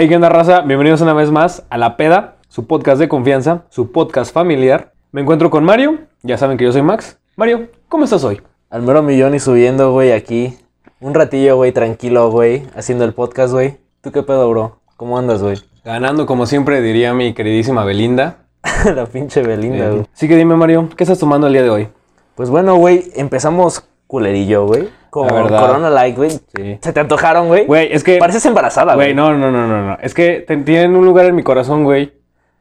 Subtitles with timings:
[0.00, 0.60] Hey, ¿qué onda, raza?
[0.60, 4.92] Bienvenidos una vez más a La Peda, su podcast de confianza, su podcast familiar.
[5.10, 7.18] Me encuentro con Mario, ya saben que yo soy Max.
[7.34, 8.40] Mario, ¿cómo estás hoy?
[8.70, 10.56] Al mero millón y subiendo, güey, aquí.
[11.00, 13.78] Un ratillo, güey, tranquilo, güey, haciendo el podcast, güey.
[14.00, 14.78] ¿Tú qué pedo, bro?
[14.96, 15.56] ¿Cómo andas, güey?
[15.84, 18.44] Ganando, como siempre, diría mi queridísima Belinda.
[18.94, 20.06] La pinche Belinda, güey.
[20.14, 21.88] Así que dime, Mario, ¿qué estás tomando el día de hoy?
[22.36, 24.90] Pues bueno, güey, empezamos culerillo, güey.
[25.10, 25.28] Con.
[25.28, 26.30] Corona Light, güey.
[26.30, 26.78] Sí.
[26.82, 27.66] ¿Se te antojaron, güey?
[27.66, 28.18] Güey, es que...
[28.18, 29.14] Pareces embarazada, Güey, güey.
[29.16, 29.98] no, no, no, no, no.
[30.02, 32.12] Es que te- tienen un lugar en mi corazón, güey.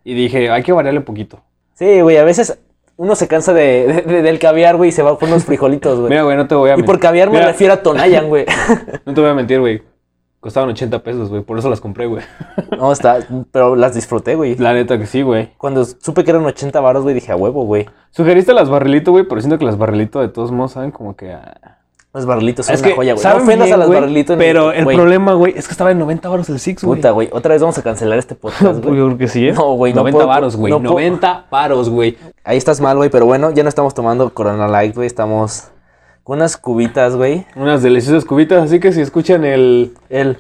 [0.04, 1.42] Y dije, hay que variarle un poquito.
[1.74, 2.60] Sí, güey, a veces
[2.96, 6.00] uno se cansa de, de- de- del caviar, güey, y se va por unos frijolitos,
[6.00, 6.10] güey.
[6.10, 6.86] Mira, güey, no te voy a y mentir.
[6.86, 8.46] por caviar me Mira, refiero a Tonayan, güey.
[9.06, 9.84] No te voy a mentir, güey.
[10.40, 11.42] Costaban 80 pesos, güey.
[11.42, 12.24] Por eso las compré, güey.
[12.78, 13.20] no, está,
[13.52, 14.56] pero las disfruté, güey.
[14.56, 15.50] La neta que sí, güey.
[15.58, 17.88] Cuando supe que eran 80 varos, güey, dije a huevo, güey.
[18.12, 21.34] Sugeriste las barrilito, güey, pero siento que las barrilito de todos modos saben como que...
[21.34, 21.77] ah,
[22.18, 23.24] Los barrilitos son Es una que joya, güey.
[23.24, 24.38] saben No ofendas bien, a las barrilitos.
[24.38, 26.98] ni- Pero el problema, güey, es que estaba en 90 baros el Six, güey.
[27.00, 27.30] Puta, güey.
[27.32, 28.94] Otra vez vamos a cancelar este podcast, Yo güey.
[28.96, 29.54] creo que sí, ¿eh?
[29.54, 30.72] No, güey, no 90 puedo- varos, güey.
[30.72, 32.18] no puedo- 90 varos, güey.
[32.44, 35.08] Ahí estás mal, güey, pero bueno, ya no estamos tomando Corona Light, güey.
[35.08, 35.66] Estamos
[36.24, 37.46] con unas cubitas, güey.
[37.56, 40.38] Unas deliciosas cubitas, así que si escuchan el, El.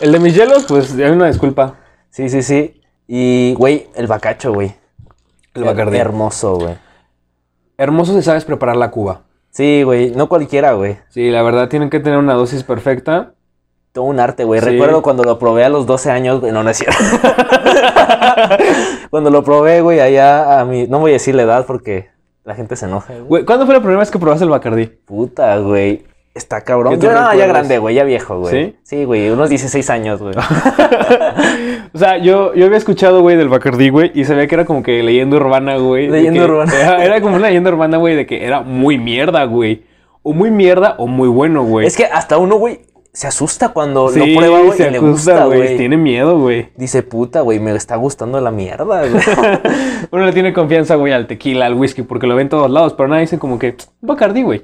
[0.00, 1.76] el de mis hielos, pues hay una disculpa.
[2.10, 2.80] Sí, sí, sí.
[3.06, 4.74] Y, güey, el bacacho, güey.
[5.54, 5.96] El Bacardí.
[5.98, 6.74] Hermoso, güey.
[7.76, 9.22] Hermoso si sabes preparar la cuba.
[9.50, 10.10] Sí, güey.
[10.10, 10.98] No cualquiera, güey.
[11.08, 13.32] Sí, la verdad tienen que tener una dosis perfecta.
[13.92, 14.60] Todo un arte, güey.
[14.60, 14.66] Sí.
[14.66, 16.52] Recuerdo cuando lo probé a los 12 años, güey.
[16.52, 16.98] No, no es cierto.
[19.10, 20.86] cuando lo probé, güey, allá a mi.
[20.86, 22.08] No voy a decir la edad porque
[22.44, 23.26] la gente se enoja, güey.
[23.26, 24.86] Güey, ¿cuándo fue la primera vez que probaste el Bacardí?
[24.86, 26.04] Puta, güey.
[26.32, 26.92] Está cabrón.
[26.94, 28.66] ¿Qué te Yo no, ya grande, güey, ya viejo, güey.
[28.66, 28.76] ¿Sí?
[28.84, 30.34] Sí, güey, unos 16 años, güey.
[31.92, 34.82] O sea, yo, yo había escuchado, güey, del Bacardí, güey, y sabía que era como
[34.82, 36.06] que leyenda urbana, güey.
[36.06, 36.72] de Leyenda que- urbana.
[36.80, 39.82] Era, era como una leyenda urbana, güey, de que era muy mierda, güey.
[40.22, 41.86] O muy mierda o muy bueno, güey.
[41.86, 44.98] Es que hasta uno, güey, se asusta cuando Sí, lo prueba, güey, se y le
[45.00, 45.76] gusta, güey.
[45.76, 46.68] Tiene miedo, güey.
[46.76, 49.10] Dice, puta, güey, me está gustando la mierda, güey.
[50.12, 52.92] Uno le tiene confianza, güey, al tequila, al whisky, porque lo ven en todos lados,
[52.94, 54.62] pero nadie dice como que Bacardí, güey.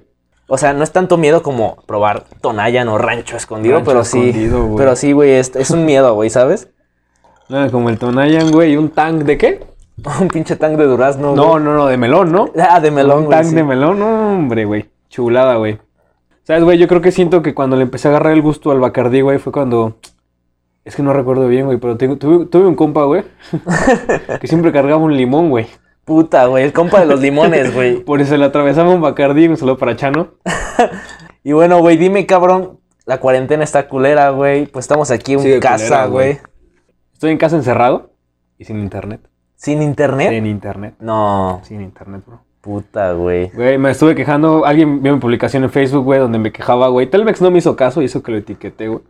[0.48, 4.28] O sea, no es tanto miedo como probar Tonayan o Rancho Escondido, Rancho pero sí.
[4.28, 4.76] Escondido, güey.
[4.76, 6.68] Pero sí, güey, es, es un miedo, güey, ¿sabes?
[7.48, 9.66] Nada, como el Tonayan, güey, un tank de qué?
[10.20, 11.64] un pinche tank de durazno, No, güey.
[11.64, 12.50] no, no, de melón, ¿no?
[12.58, 13.38] Ah, de melón, un güey.
[13.38, 13.54] tank sí.
[13.54, 14.88] de melón, no, hombre, güey.
[15.08, 15.78] Chulada, güey.
[16.44, 16.78] ¿Sabes, güey?
[16.78, 19.38] Yo creo que siento que cuando le empecé a agarrar el gusto al Bacardí, güey,
[19.38, 19.96] fue cuando...
[20.84, 23.24] Es que no recuerdo bien, güey, pero tengo- tuve, tuve un compa, güey,
[24.40, 25.66] que siempre cargaba un limón, güey.
[26.06, 27.96] Puta, güey, el compa de los limones, güey.
[28.04, 30.28] Por eso le atravesaba un Bacardí, un saludo para Chano.
[31.44, 34.66] Y bueno, güey, dime, cabrón, la cuarentena está culera, güey.
[34.66, 36.32] Pues estamos aquí en Sí, casa, güey.
[36.34, 36.38] güey.
[37.12, 38.10] Estoy en casa encerrado
[38.58, 39.20] y sin internet.
[39.54, 40.30] ¿Sin internet?
[40.30, 40.94] Sin internet.
[40.98, 42.40] No, Sin internet, bro.
[42.62, 43.50] puta, güey.
[43.54, 44.64] Güey, me estuve quejando.
[44.66, 47.06] Alguien vio mi publicación en Facebook, güey, donde me quejaba, güey.
[47.06, 49.02] Telmex no me hizo caso y hizo que lo etiqueté, güey.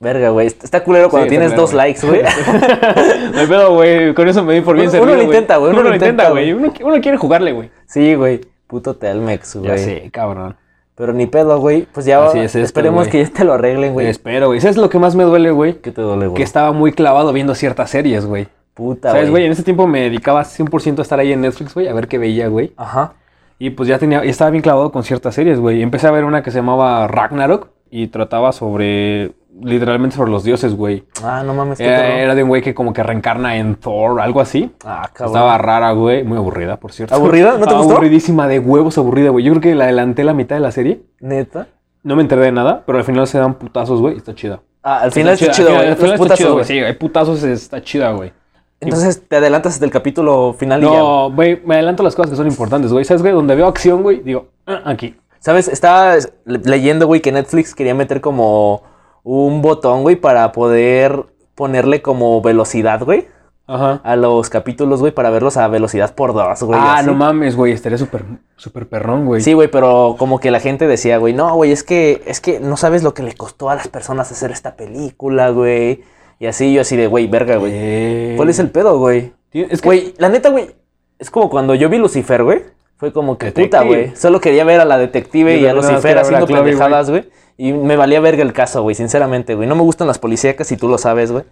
[0.00, 0.46] Verga, güey.
[0.46, 2.22] Está culero cuando Sí, tienes dos likes, güey.
[3.32, 4.14] No hay pedo, güey.
[4.14, 6.30] Con eso me di por bien Uno- servido, uno lo intenta, güey, Uno, lo intenta,
[6.30, 6.52] güey.
[6.52, 7.70] Uno, uno quiere jugarle, güey.
[7.86, 8.40] sí, güey.
[8.66, 9.78] Puto Telmex, Ya güey.
[9.78, 10.56] sé, cabrón.
[10.94, 11.86] Pero ni pedo, güey.
[11.92, 13.10] Pues ya Así es esto, esperemos güey.
[13.12, 14.08] que ya te lo arreglen, güey.
[14.08, 14.60] Espero, güey.
[14.60, 15.74] ¿Sabes lo que más me duele, güey?
[15.80, 16.36] ¿Qué te duele, güey?
[16.36, 18.48] Que estaba muy clavado viendo ciertas series, güey.
[18.74, 19.46] Puta, ¿Sabes, güey?
[19.46, 22.18] En ese tiempo me dedicaba 100% a estar ahí en Netflix, güey, a ver qué
[22.18, 22.72] veía, güey.
[22.76, 23.14] Ajá.
[23.58, 25.82] Y pues ya tenía, ya estaba bien clavado con ciertas series, güey.
[25.82, 29.32] Empecé a ver una que se llamaba Ragnarok y trataba sobre,
[29.62, 31.04] literalmente sobre los dioses, güey.
[31.22, 34.40] Ah, no mames, Era, era de un güey que como que reencarna en Thor, algo
[34.40, 34.70] así.
[34.84, 35.36] Ah, cabrón.
[35.36, 36.24] Estaba rara, güey.
[36.24, 37.14] Muy aburrida, por cierto.
[37.14, 37.56] ¿Aburrida?
[37.58, 37.92] ¿No te gustó?
[37.92, 39.44] Aburridísima, de huevos aburrida, güey.
[39.44, 41.02] Yo creo que la adelanté la mitad de la serie.
[41.20, 41.68] ¿Neta?
[42.02, 44.16] No me enteré de nada, pero al final se dan putazos, güey.
[44.16, 44.60] Está chida.
[44.82, 45.88] Ah, al final está chida, chido, güey.
[45.88, 46.64] al final está chido, güey.
[46.64, 48.32] Sí, hay putazos, está chida, güey.
[48.80, 50.98] Entonces te adelantas hasta el capítulo final y ya.
[50.98, 53.04] No, güey, me adelanto las cosas que son importantes, güey.
[53.04, 53.34] ¿Sabes, güey?
[53.34, 55.16] Donde veo acción, güey, digo, ah, aquí.
[55.40, 55.66] ¿Sabes?
[55.66, 56.14] Estaba
[56.44, 58.82] le- leyendo, güey, que Netflix quería meter como
[59.28, 63.28] un botón, güey, para poder ponerle como velocidad, güey,
[63.66, 64.00] Ajá.
[64.02, 66.80] a los capítulos, güey, para verlos a velocidad por dos, güey.
[66.82, 67.06] ah, así.
[67.06, 67.72] no mames, güey.
[67.72, 68.24] Estaría súper,
[68.56, 69.42] súper perrón, güey.
[69.42, 72.58] Sí, güey, pero como que la gente decía, güey, no, güey, es que, es que
[72.58, 76.02] no sabes lo que le costó a las personas hacer esta película, güey.
[76.38, 78.34] Y así, yo así de, güey, verga, güey.
[78.36, 79.32] ¿Cuál es el pedo, güey?
[79.50, 80.70] tío, Es que, Güey, la neta, güey,
[81.18, 82.62] es como cuando yo vi Lucifer, güey.
[82.96, 83.66] Fue como que Detective.
[83.68, 84.16] puta, güey.
[84.16, 87.28] Solo quería ver a la detective Yo y a Lucifer haciendo pendejadas, güey.
[87.58, 89.68] Y me valía verga el caso, güey, sinceramente, güey.
[89.68, 91.44] No me gustan las policíacas, si tú lo sabes, güey.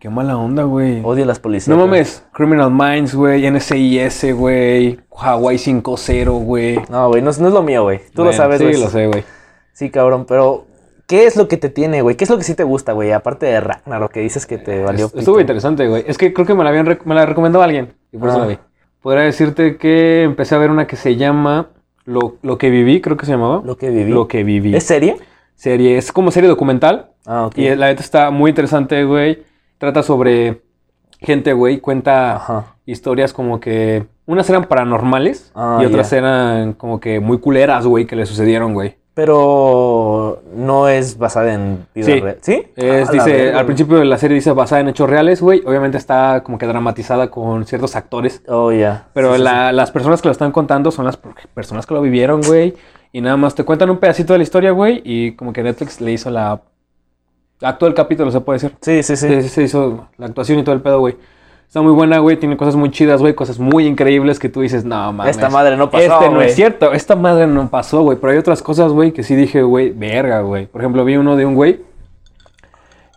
[0.00, 1.00] qué mala onda, güey.
[1.02, 1.74] Odio las policías.
[1.74, 6.78] No mames, Criminal Minds, güey, NCIS, güey, Hawaii 5-0, güey.
[6.90, 8.00] No, güey, no, es- no es lo mío, güey.
[8.14, 8.78] Tú lo sabes, Sí, güey.
[8.80, 9.24] lo sé, güey.
[9.72, 10.66] Sí, cabrón, pero
[11.06, 12.16] ¿qué es lo que te tiene, güey?
[12.16, 13.12] ¿Qué es lo que sí te gusta, güey?
[13.12, 15.06] Aparte de Ragnarok, que dices que te valió.
[15.06, 16.04] Es- Estuvo interesante, güey.
[16.06, 18.40] Es que creo que me la, habían me la recomendó alguien y por eso Ah.
[18.42, 18.58] la vi.
[19.00, 21.68] Podría decirte que empecé a ver una que se llama
[22.04, 23.62] Lo, Lo que viví, creo que se llamaba.
[23.64, 24.10] Lo que viví.
[24.12, 24.76] Lo que viví.
[24.76, 25.16] ¿Es serie?
[25.54, 27.10] Serie, es como serie documental.
[27.26, 27.58] Ah, ok.
[27.58, 29.42] Y la neta está muy interesante, güey.
[29.78, 30.62] trata sobre
[31.20, 32.76] gente, güey, cuenta Ajá.
[32.86, 38.06] historias como que unas eran paranormales Ah, y otras eran como que muy culeras, güey,
[38.06, 38.96] que le sucedieron, güey.
[39.14, 42.20] Pero no es basada en vida Sí.
[42.20, 42.38] real.
[42.40, 42.62] ¿Sí?
[42.76, 45.62] Es, Ah, dice, al principio de la serie dice basada en hechos reales, güey.
[45.66, 48.42] Obviamente está como que dramatizada con ciertos actores.
[48.48, 49.06] Oh, ya.
[49.12, 51.94] Pero Sí, sí, la- las personas que lo están contando son las per- personas que
[51.94, 52.74] lo vivieron, güey.
[53.14, 55.00] Y nada más te cuentan un pedacito de la historia, güey.
[55.04, 56.60] Y como que Netflix le hizo la...
[57.60, 58.76] Actuó el capítulo, se puede decir.
[58.80, 59.48] Sí, sí, sí.
[59.48, 61.16] Se hizo la actuación y todo el pedo, güey.
[61.64, 62.36] Está muy buena, güey.
[62.38, 63.32] Tiene cosas muy chidas, güey.
[63.36, 65.36] Cosas muy increíbles que tú dices, no, mames.
[65.36, 66.48] Esta madre no pasó, Este no güey".
[66.48, 66.92] es cierto.
[66.92, 68.18] Esta madre no pasó, güey.
[68.18, 70.66] Pero hay otras cosas, güey, que sí dije, güey, verga, güey.
[70.66, 71.82] Por ejemplo, vi uno de un güey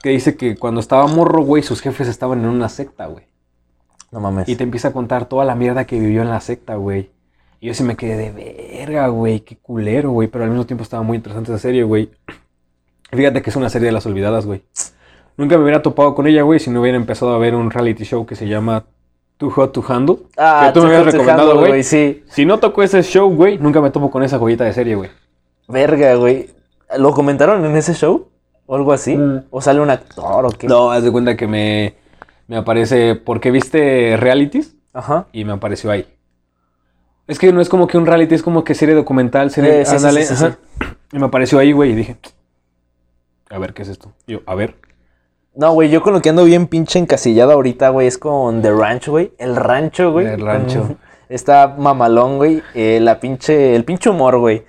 [0.03, 3.25] que dice que cuando estaba morro, güey, sus jefes estaban en una secta, güey.
[4.11, 4.47] No mames.
[4.47, 7.09] Y te empieza a contar toda la mierda que vivió en la secta, güey.
[7.59, 9.39] Y yo sí me quedé de verga, güey.
[9.41, 10.27] Qué culero, güey.
[10.27, 12.09] Pero al mismo tiempo estaba muy interesante esa serie, güey.
[13.11, 14.63] Fíjate que es una serie de las olvidadas, güey.
[15.37, 18.03] Nunca me hubiera topado con ella, güey, si no hubiera empezado a ver un reality
[18.03, 18.85] show que se llama
[19.37, 20.17] Too Hot to Handle.
[20.35, 21.83] Ah, que tú me habías recomendado, güey.
[21.83, 22.23] Sí.
[22.27, 25.09] Si no tocó ese show, güey, nunca me topo con esa joyita de serie, güey.
[25.67, 26.49] Verga, güey.
[26.97, 28.29] ¿Lo comentaron en ese show?
[28.65, 29.15] ¿O algo así?
[29.15, 29.43] Mm.
[29.49, 30.67] ¿O sale un actor o qué?
[30.67, 31.95] No, haz de cuenta que me,
[32.47, 35.27] me aparece porque viste realities Ajá.
[35.31, 36.05] y me apareció ahí.
[37.27, 39.81] Es que no es como que un reality, es como que serie documental, serie...
[39.81, 40.57] Eh, sí, sí, ándale, sí, sí, ajá.
[41.11, 42.17] Y me apareció ahí, güey, y dije,
[43.49, 44.11] a ver, ¿qué es esto?
[44.25, 44.75] Y yo, a ver.
[45.55, 48.71] No, güey, yo con lo que ando bien pinche encasillado ahorita, güey, es con The
[48.71, 49.31] Ranch, güey.
[49.37, 50.27] El rancho, güey.
[50.27, 50.97] El Rancho.
[51.29, 52.61] Está mamalón, güey.
[52.73, 54.63] Eh, la pinche, el pinche humor, güey.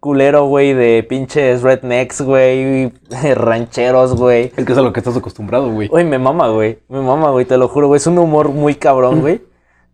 [0.00, 2.92] Culero, güey, de pinches rednecks, güey.
[3.34, 4.52] Rancheros, güey.
[4.56, 5.88] Es que es a lo que estás acostumbrado, güey.
[5.88, 6.78] Güey, me mama, güey.
[6.88, 7.98] Me mama, güey, te lo juro, güey.
[7.98, 9.42] Es un humor muy cabrón, güey.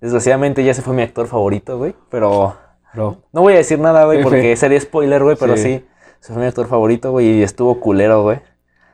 [0.00, 1.95] Desgraciadamente ya se fue mi actor favorito, güey.
[2.11, 2.56] Pero
[2.95, 3.19] Bro.
[3.33, 5.37] no voy a decir nada, güey, porque sería spoiler, güey.
[5.39, 5.62] Pero Sí.
[5.62, 5.85] sí,
[6.21, 8.41] se fue mi actor favorito, güey, y estuvo culero, güey.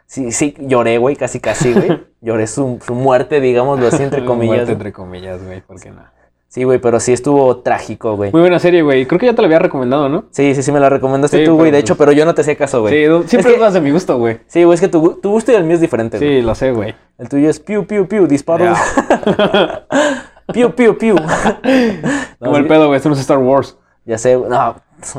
[0.06, 2.02] Sí, sí, lloré, güey, casi, casi, güey.
[2.20, 4.56] Lloré su, su muerte, digámoslo así, entre comillas.
[4.56, 6.02] Muerte, entre comillas, güey, ¿por qué no?
[6.48, 8.30] Sí, güey, pero sí estuvo trágico, güey.
[8.30, 9.06] Muy buena serie, güey.
[9.06, 10.26] Creo que ya te la había recomendado, ¿no?
[10.30, 11.70] Sí, sí, sí, me la recomendaste Sí, tú, güey.
[11.72, 12.94] De hecho, pues- pero yo no te hacía caso, güey.
[12.94, 14.38] Sí, siempre Es que- de mi gusto, güey.
[14.46, 16.36] Sí, güey, es que tu, tu gusto y el mío es diferente, güey.
[16.36, 16.94] Sí, lo sé, güey.
[17.18, 18.78] El tuyo es piu, piu, piu, disparos.
[20.52, 21.14] piu, piu, piu.
[21.14, 21.26] No,
[22.38, 22.96] Como el pedo, güey.
[22.96, 23.76] Esto no es Star Wars.
[24.04, 24.76] Ya sé, güey, no.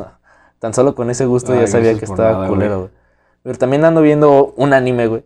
[0.59, 2.89] Tan solo con ese gusto Ay, ya sabía que estaba nada, culero, güey.
[3.43, 5.25] Pero también ando viendo un anime, güey.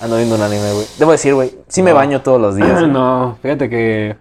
[0.00, 0.86] Ando viendo un anime, güey.
[0.98, 2.80] Debo decir, güey, sí me baño todos los días.
[2.80, 2.86] güey.
[2.90, 4.16] no, fíjate que...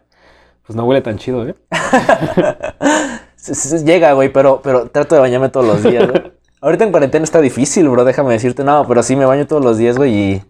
[0.65, 1.55] Pues no huele tan chido, ¿eh?
[3.85, 6.31] Llega, güey, pero, pero trato de bañarme todos los días, güey.
[6.61, 8.63] Ahorita en cuarentena está difícil, bro, déjame decirte.
[8.63, 10.44] No, pero sí me baño todos los días, güey, y...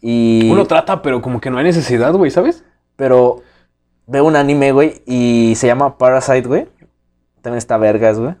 [0.00, 0.50] Y...
[0.50, 2.64] Uno trata, pero como que no hay necesidad, güey, ¿sabes?
[2.98, 3.42] Pero
[4.08, 6.66] veo un anime, güey, y se llama Parasite, güey.
[7.42, 8.34] También está vergas, güey.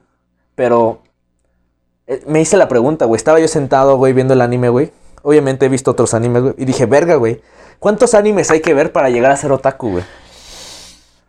[0.56, 1.02] Pero
[2.08, 3.16] eh, me hice la pregunta, güey.
[3.16, 4.90] Estaba yo sentado, güey, viendo el anime, güey.
[5.22, 6.54] Obviamente he visto otros animes, güey.
[6.58, 7.40] Y dije, verga, güey.
[7.78, 10.04] ¿Cuántos animes hay que ver para llegar a ser otaku, güey?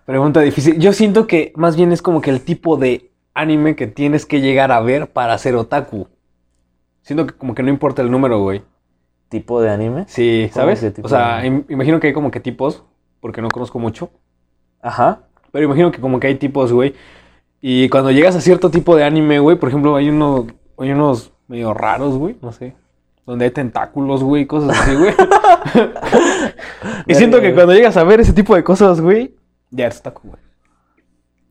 [0.06, 0.80] Pregunta difícil.
[0.80, 4.42] Yo siento que más bien es como que el tipo de anime que tienes que
[4.42, 6.08] llegar a ver para ser otaku.
[7.04, 8.64] Siento que como que no importa el número, güey.
[9.30, 10.06] ¿Tipo de anime?
[10.08, 10.84] Sí, ¿Cómo ¿sabes?
[11.04, 12.84] O sea, im- imagino que hay como que tipos,
[13.20, 14.10] porque no conozco mucho.
[14.82, 15.24] Ajá.
[15.52, 16.96] Pero imagino que como que hay tipos, güey.
[17.62, 20.46] Y cuando llegas a cierto tipo de anime, güey, por ejemplo, hay unos,
[20.78, 22.76] hay unos medio raros, güey, no sé.
[23.26, 25.14] Donde hay tentáculos, güey, cosas así, güey.
[27.08, 29.36] y siento que cuando llegas a ver ese tipo de cosas, güey,
[29.72, 30.42] ya eres otaku, güey.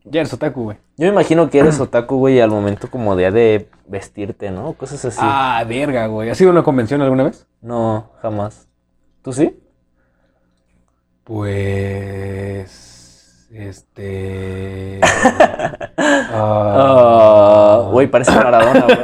[0.04, 0.76] Ya eres otaku, güey.
[0.96, 4.72] Yo me imagino que eres otaku, güey, al momento como de, de vestirte, ¿no?
[4.72, 5.20] Cosas así.
[5.20, 6.30] Ah, verga, güey.
[6.30, 7.46] ¿Has ido a una convención alguna vez?
[7.60, 8.66] No, jamás.
[9.22, 9.60] ¿Tú sí?
[11.28, 12.68] Pues.
[13.52, 15.00] Este.
[16.00, 18.96] Ah, Güey, parece Maradona, güey.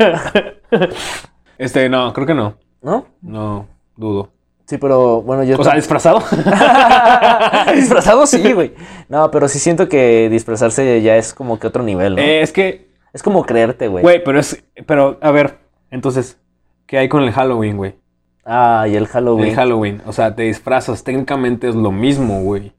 [1.58, 2.56] Este, no, creo que no.
[2.80, 3.06] ¿No?
[3.20, 3.66] No,
[3.96, 4.30] dudo.
[4.66, 5.56] Sí, pero bueno, yo...
[5.58, 6.20] O sea, disfrazado.
[7.74, 8.74] Disfrazado sí, güey.
[9.08, 12.22] No, pero sí siento que disfrazarse ya es como que otro nivel, ¿no?
[12.22, 14.02] Eh, es que, Es como creerte, güey.
[14.02, 14.62] güey, pero es.
[14.86, 15.58] Pero, a ver,
[15.90, 16.38] entonces,
[16.86, 17.96] ¿qué hay con el Halloween, güey?
[18.44, 19.48] Ah, y el Halloween.
[19.48, 20.02] El Halloween.
[20.06, 21.02] O sea, te disfrazas.
[21.02, 22.72] Técnicamente es lo mismo, güey.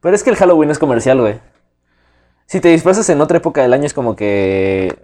[0.00, 1.40] Pero es que el Halloween es comercial, güey.
[2.46, 4.96] Si te disfrazas en otra época del año es como que...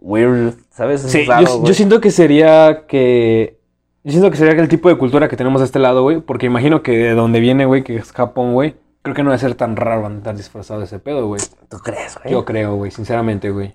[0.00, 1.04] Weird, ¿sabes?
[1.04, 3.58] Es Sí, raro, yo, siento que sería que.
[4.04, 6.20] Yo siento que sería que el tipo de cultura que tenemos de este lado, güey.
[6.20, 8.76] Porque imagino que de donde viene, güey, que es Japón, güey.
[9.02, 11.40] Creo que no debe ser tan raro andar disfrazado de ese pedo, güey.
[11.68, 12.32] ¿Tú crees, güey?
[12.32, 13.74] Yo creo, güey, sinceramente, güey.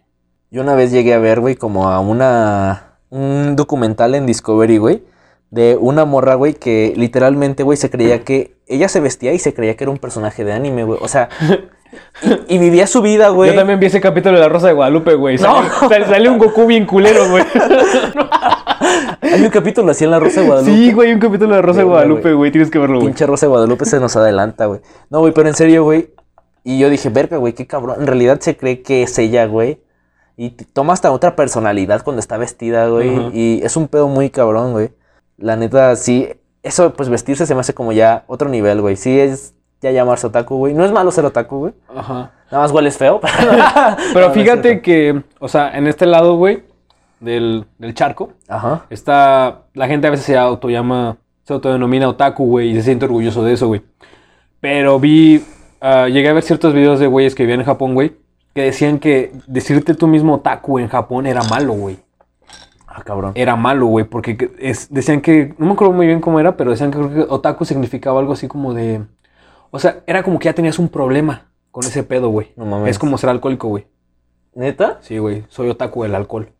[0.51, 2.97] Yo una vez llegué a ver, güey, como a una...
[3.09, 5.03] Un documental en Discovery, güey.
[5.51, 8.55] De una morra, güey, que literalmente, güey, se creía que...
[8.67, 10.97] Ella se vestía y se creía que era un personaje de anime, güey.
[11.01, 11.27] O sea,
[12.47, 13.49] Y, y vivía su vida, güey.
[13.51, 15.37] Yo también vi ese capítulo de La Rosa de Guadalupe, güey.
[15.37, 17.43] Sale, sale- sale un Goku bien culero, güey.
[19.21, 20.73] Hay un capítulo así en La Rosa de Guadalupe.
[20.75, 22.51] Sí, güey, un capítulo de La Rosa de Guadalupe, güey.
[22.51, 23.07] Tienes que verlo, güey.
[23.07, 24.79] Pinche Rosa de Guadalupe se nos adelanta, güey.
[25.09, 26.09] No, güey, pero en serio, güey.
[26.63, 27.97] Y yo dije, verga, güey, qué cabrón.
[27.99, 29.79] En realidad se cree que es ella, güey.
[30.37, 33.29] Y toma hasta otra personalidad cuando está vestida, güey.
[33.33, 34.91] Y es un pedo muy cabrón, güey.
[35.41, 36.29] La neta, sí.
[36.63, 38.95] Eso, pues vestirse se me hace como ya otro nivel, güey.
[38.95, 40.73] Sí es ya llamarse otaku, güey.
[40.73, 41.73] No es malo ser otaku, güey.
[41.95, 42.31] Ajá.
[42.51, 43.19] Nada más hueles feo.
[44.13, 46.63] Pero No, fíjate que, o sea, en este lado, güey,
[47.19, 48.85] del, del charco, Ajá.
[48.89, 49.63] está.
[49.73, 53.53] La gente a veces se autollama, se autodenomina otaku, güey, y se siente orgulloso de
[53.53, 53.81] eso, güey.
[54.59, 55.43] Pero vi.
[55.81, 58.13] ah, llegué a ver ciertos videos de güeyes que vivían en Japón, güey,
[58.53, 61.97] que decían que decirte tú mismo otaku en Japón era malo, güey.
[62.93, 63.31] Ah, cabrón.
[63.35, 65.53] Era malo, güey, porque que- es, decían que.
[65.57, 68.33] No me acuerdo muy bien cómo era, pero decían que, creo que otaku significaba algo
[68.33, 69.01] así como de.
[69.71, 72.51] O sea, era como que ya tenías un problema con ese pedo, güey.
[72.57, 72.89] No mames.
[72.91, 73.87] Es como ser alcohólico, güey.
[74.53, 74.97] ¿Neta?
[75.01, 76.51] Sí, güey, soy otaku del alcohol.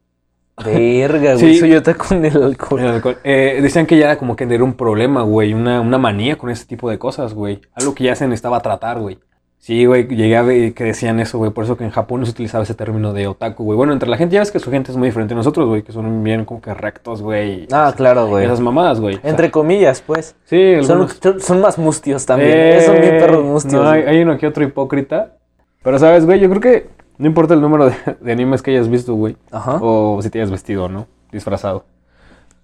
[0.64, 1.54] Verga, güey.
[1.56, 1.60] Sí.
[1.60, 2.80] Soy otaku con el alcohol.
[2.80, 3.18] El alcohol.
[3.24, 6.50] Eh, decían que ya era como que era un problema, güey, una, una manía con
[6.50, 7.60] ese tipo de cosas, güey.
[7.74, 9.20] Algo que ya se necesitaba tratar, güey.
[9.64, 11.52] Sí, güey, llegué a ver que decían eso, güey.
[11.52, 13.78] Por eso que en Japón no se utilizaba ese término de otaku, güey.
[13.78, 15.84] Bueno, entre la gente ya ves que su gente es muy diferente a nosotros, güey,
[15.84, 17.68] que son bien como que rectos, güey.
[17.72, 18.44] Ah, claro, güey.
[18.46, 19.18] Esas mamadas, güey.
[19.18, 20.36] O sea, Entre comillas, pues.
[20.46, 22.52] sí, algunos- son- son más mustios también.
[22.58, 23.84] Eh, son bien perros mustios.
[23.84, 25.38] No, hay uno que otro hipócrita.
[25.84, 26.40] Pero, ¿sabes, güey?
[26.40, 26.90] Yo creo que
[27.20, 29.38] no importa el número de, de animes que hayas visto, güey.
[29.52, 29.78] Ajá.
[29.80, 31.06] O si te hayas vestido, ¿no?
[31.32, 31.86] Disfrazado.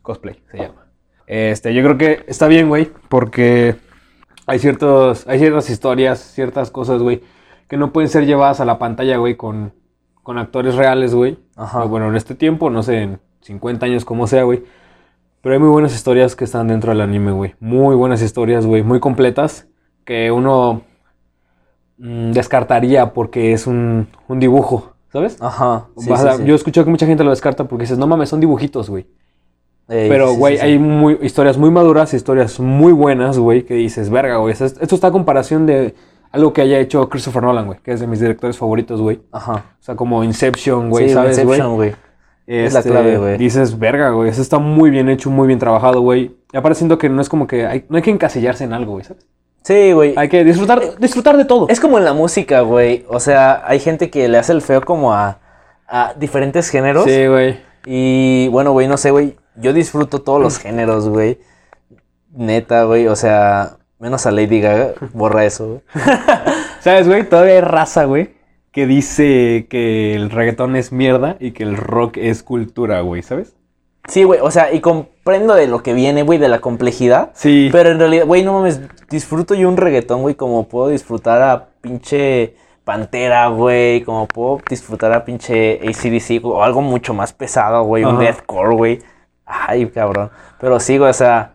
[0.02, 0.88] Cosplay se llama.
[1.28, 3.76] Este, yo creo que está bien, güey, porque
[4.48, 7.22] hay ciertos, hay ciertas historias, ciertas cosas, güey,
[7.68, 9.74] que no pueden ser llevadas a la pantalla, güey, con,
[10.24, 11.38] con actores reales, güey.
[11.56, 11.84] Ajá.
[11.84, 14.64] O Bueno, en este tiempo, no sé, en 50 años, como sea, güey.
[15.42, 17.56] Pero hay muy buenas historias que están dentro del anime, güey.
[17.60, 19.68] Muy buenas historias, güey, muy completas,
[20.06, 20.82] que uno
[21.98, 25.38] mm, descartaría porque es un, un dibujo, ¿sabes?
[25.42, 25.88] Ajá.
[25.98, 26.46] sí, sí, a- sí.
[26.46, 29.08] Yo escucho que mucha gente lo descarta porque dices, no mames, son dibujitos, güey.
[29.90, 30.66] Ey, Pero, sí, güey, sí, sí.
[30.68, 34.52] hay muy, historias muy maduras, historias muy buenas, güey, que dices, verga, güey.
[34.54, 35.96] Esto, esto está a comparación de
[36.32, 39.22] algo que haya hecho Christopher Nolan, güey, que es de mis directores favoritos, güey.
[39.32, 39.66] Ajá.
[39.80, 41.60] O sea, como Inception, güey, ¿sabes, güey?
[41.60, 41.96] Inception, güey.
[42.48, 43.38] es la Este, clave, güey.
[43.38, 46.36] Dices, verga, güey, eso está muy bien hecho, muy bien trabajado, güey.
[46.52, 48.94] Y aparte siento que no es como que hay, no hay que encasillarse en algo,
[48.94, 49.26] güey, ¿sabes?
[49.64, 50.14] Sí, güey.
[50.16, 51.68] Hay que disfrutar, disfrutar de todo.
[51.70, 53.06] Es como en la música, güey.
[53.10, 55.40] O sea, hay gente que le hace el feo como a,
[55.88, 57.04] a diferentes géneros.
[57.04, 57.60] Sí, güey.
[57.86, 59.36] Y bueno, güey, no sé, güey.
[59.58, 61.40] Yo disfruto todos los géneros, güey.
[62.34, 63.08] Neta, güey.
[63.08, 64.94] O sea, menos a Lady Gaga.
[65.14, 65.82] Borra eso, güey.
[66.82, 67.28] ¿Sabes, güey?
[67.28, 68.36] Todavía hay raza, güey,
[68.72, 73.56] que dice que el reggaetón es mierda y que el rock es cultura, güey, ¿sabes?
[74.08, 74.40] Sí, güey.
[74.42, 77.32] O sea, y comprendo de lo que viene, güey, de la complejidad.
[77.34, 77.70] Sí.
[77.72, 81.68] Pero en realidad, güey, no mames, disfruto yo un reggaetón, güey, como puedo disfrutar a
[81.82, 88.06] pinche Pantera, güey, como puedo disfrutar a pinche ACDC o algo mucho más pesado, güey,
[88.06, 89.00] un deathcore, güey.
[89.48, 90.30] Ay, cabrón.
[90.60, 91.54] Pero sí, güey, o sea,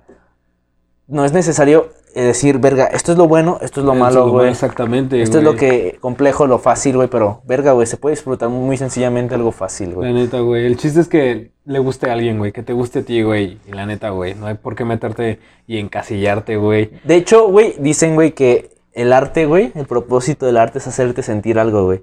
[1.06, 4.32] no es necesario eh, decir, verga, esto es lo bueno, esto es lo malo, es
[4.32, 4.50] güey.
[4.50, 5.20] Exactamente.
[5.22, 8.76] Esto es lo que complejo, lo fácil, güey, pero verga, güey, se puede disfrutar muy
[8.76, 10.12] sencillamente algo fácil, La güey.
[10.12, 10.66] neta, güey.
[10.66, 12.52] El chiste es que le guste a alguien, güey.
[12.52, 13.58] Que te guste a ti, güey.
[13.66, 14.34] Y la neta, güey.
[14.34, 16.90] No hay por qué meterte y encasillarte, güey.
[17.04, 21.22] De hecho, güey, dicen, güey, que el arte, güey, el propósito del arte es hacerte
[21.22, 22.02] sentir algo, güey.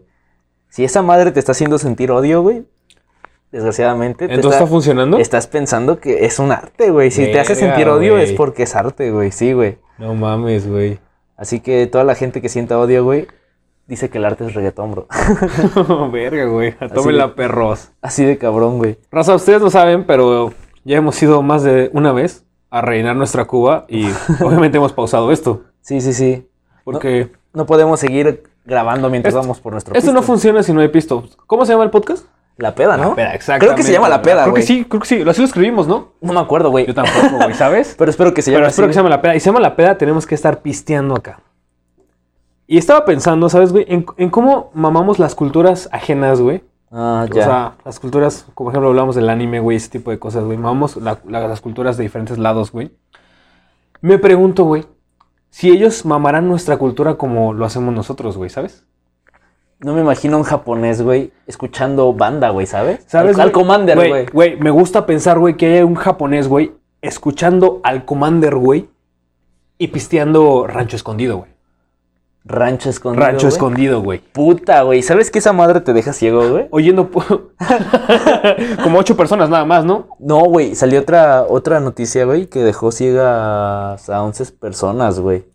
[0.70, 2.64] Si esa madre te está haciendo sentir odio, güey,
[3.52, 5.18] desgraciadamente, te ¿Entonces está, funcionando?
[5.18, 7.12] estás pensando que es un arte, güey.
[7.12, 9.78] Si te hace sentir odio es porque es arte, güey, sí, güey.
[9.98, 11.00] No mames, güey.
[11.36, 13.28] Así que toda la gente que sienta odio, güey,
[13.88, 15.08] dice que el arte es reggaetón, bro.
[16.12, 16.74] Verga, güey.
[16.94, 17.90] Tómenla, perros.
[18.02, 18.98] Así de cabrón, güey.
[19.12, 20.54] Raza, ustedes lo saben, pero
[20.84, 24.06] ya hemos ido más de una vez a rellenar nuestra cuba y
[24.44, 25.64] obviamente hemos pausado esto.
[25.82, 26.48] Sí, sí, sí.
[26.84, 30.82] Porque No podemos seguir grabando mientras Esto- vamos por nuestro esto no funciona si no
[30.82, 31.24] hay pisto.
[31.48, 32.26] ¿Cómo se llama el podcast?
[32.60, 33.16] La peda, ¿no?
[33.16, 34.62] peda, Creo que se llama La Peda, Creo güey.
[34.64, 35.24] que sí, creo que sí.
[35.28, 36.10] Así lo escribimos, ¿no?
[36.22, 36.86] No me acuerdo, güey.
[36.86, 37.96] Yo tampoco, güey, ¿sabes?
[37.98, 39.36] Pero espero que se llame Pero así, espero que se llame la peda.
[39.36, 41.40] Y se llama la peda, tenemos que estar pisteando acá.
[42.68, 43.86] Y estaba pensando, ¿sabes, güey?
[43.88, 46.62] En, en cómo mamamos las culturas ajenas, güey.
[46.92, 47.44] Ah, O ya.
[47.46, 50.58] sea, las culturas, como por ejemplo hablamos del anime, güey, ese tipo de cosas, güey.
[50.58, 52.92] Mamamos la- la- las culturas de diferentes lados, güey.
[54.02, 54.86] Me pregunto, güey,
[55.50, 58.86] si ellos mamarán nuestra cultura como lo hacemos nosotros, güey, ¿sabes?
[59.80, 63.02] No me imagino un japonés, güey, escuchando banda, güey, ¿sabes?
[63.08, 63.40] ¿Sabes?
[63.40, 63.52] Al?
[63.52, 64.26] Commander, güey.
[64.26, 68.90] Güey, me gusta pensar, güey, que hay un japonés, güey, escuchando al Commander, güey,
[69.78, 71.60] y pisteando Rancho Escondido, güey.
[72.46, 73.26] Rancho escondido.
[73.26, 73.48] Rancho.
[73.48, 74.20] Escondido, güey.
[74.20, 75.04] Puta, güey.
[75.04, 76.68] ¿Sabes que esa madre te deja ciego, güey?
[76.72, 77.10] Oyendo
[78.84, 80.08] como ocho personas nada más, ¿no?
[80.20, 80.74] No, güey.
[80.74, 85.46] Salió otra, otra noticia, güey, que dejó ciegas a 11 personas, güey.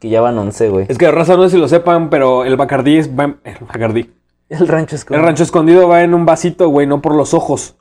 [0.00, 0.86] Que ya van 11, güey.
[0.88, 3.10] Es que raza no sé si lo sepan, pero el Bacardí es...
[3.18, 4.12] va en- El Bacardí.
[4.48, 7.74] El rancho es El rancho escondido va en un vasito, güey, no por los ojos.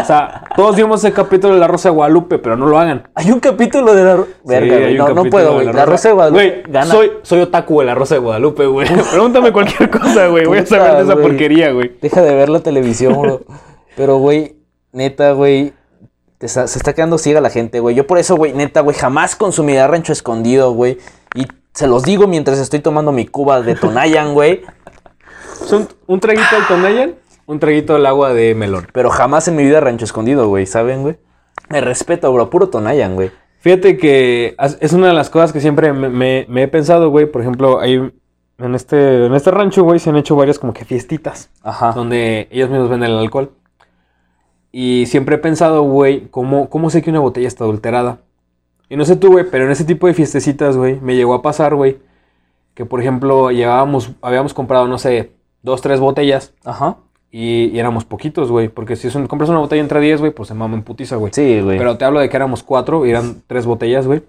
[0.00, 3.08] O sea, todos vimos el capítulo de La Rosa de Guadalupe, pero no lo hagan.
[3.14, 4.16] Hay un capítulo de la...
[4.44, 4.98] Verga, Sí, güey.
[4.98, 5.74] No, no puedo, de güey.
[5.74, 6.86] La Rosa de Guadalupe Güey, gana.
[6.92, 8.86] soy, soy otaku de La Rosa de Guadalupe, güey.
[9.10, 10.44] Pregúntame cualquier cosa, güey.
[10.44, 11.26] Voy a saber de esa güey.
[11.26, 11.96] porquería, güey.
[12.00, 13.40] Deja de ver la televisión, bro.
[13.96, 14.56] Pero, güey,
[14.92, 15.72] neta, güey.
[16.38, 17.96] está- se está quedando ciega la gente, güey.
[17.96, 20.98] Yo por eso, güey, neta, güey, jamás consumiré rancho escondido, güey.
[21.36, 24.62] Y se los digo mientras estoy tomando mi cuba de Tonayan, güey.
[25.66, 27.14] Son un traguito del Tonayan,
[27.46, 28.88] un traguito del agua de melón.
[28.92, 31.16] Pero jamás en mi vida rancho escondido, güey, ¿saben, güey?
[31.68, 32.50] Me respeto, bro.
[32.50, 33.30] Puro Tonayan, güey.
[33.60, 37.26] Fíjate que es una de las cosas que siempre me, me- me he pensado, güey.
[37.26, 37.94] Por ejemplo, ahí
[38.58, 41.50] en este, en este rancho, güey, se han hecho varias como que fiestitas.
[41.62, 41.92] Ajá.
[41.92, 43.50] donde ellos mismos venden el alcohol.
[44.72, 48.18] Y siempre he pensado, güey, ¿cómo, ¿cómo sé que una botella está adulterada?
[48.88, 51.42] Y no sé tú, güey, pero en ese tipo de fiestecitas, güey, me llegó a
[51.42, 51.98] pasar, güey,
[52.74, 56.98] que por ejemplo llevábamos, habíamos comprado, no sé, dos, tres botellas Ajá.
[57.32, 60.32] y, y éramos poquitos, güey, porque si es un- compras una botella entre 10, güey,
[60.32, 61.32] pues se mama en putiza, güey.
[61.34, 61.78] Sí, güey.
[61.78, 64.22] Pero te hablo de que éramos cuatro y eran tres botellas, güey.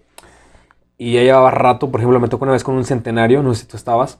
[0.98, 3.62] Y ya llevaba rato, por ejemplo, me tocó una vez con un centenario, no sé
[3.62, 4.20] si tú estabas.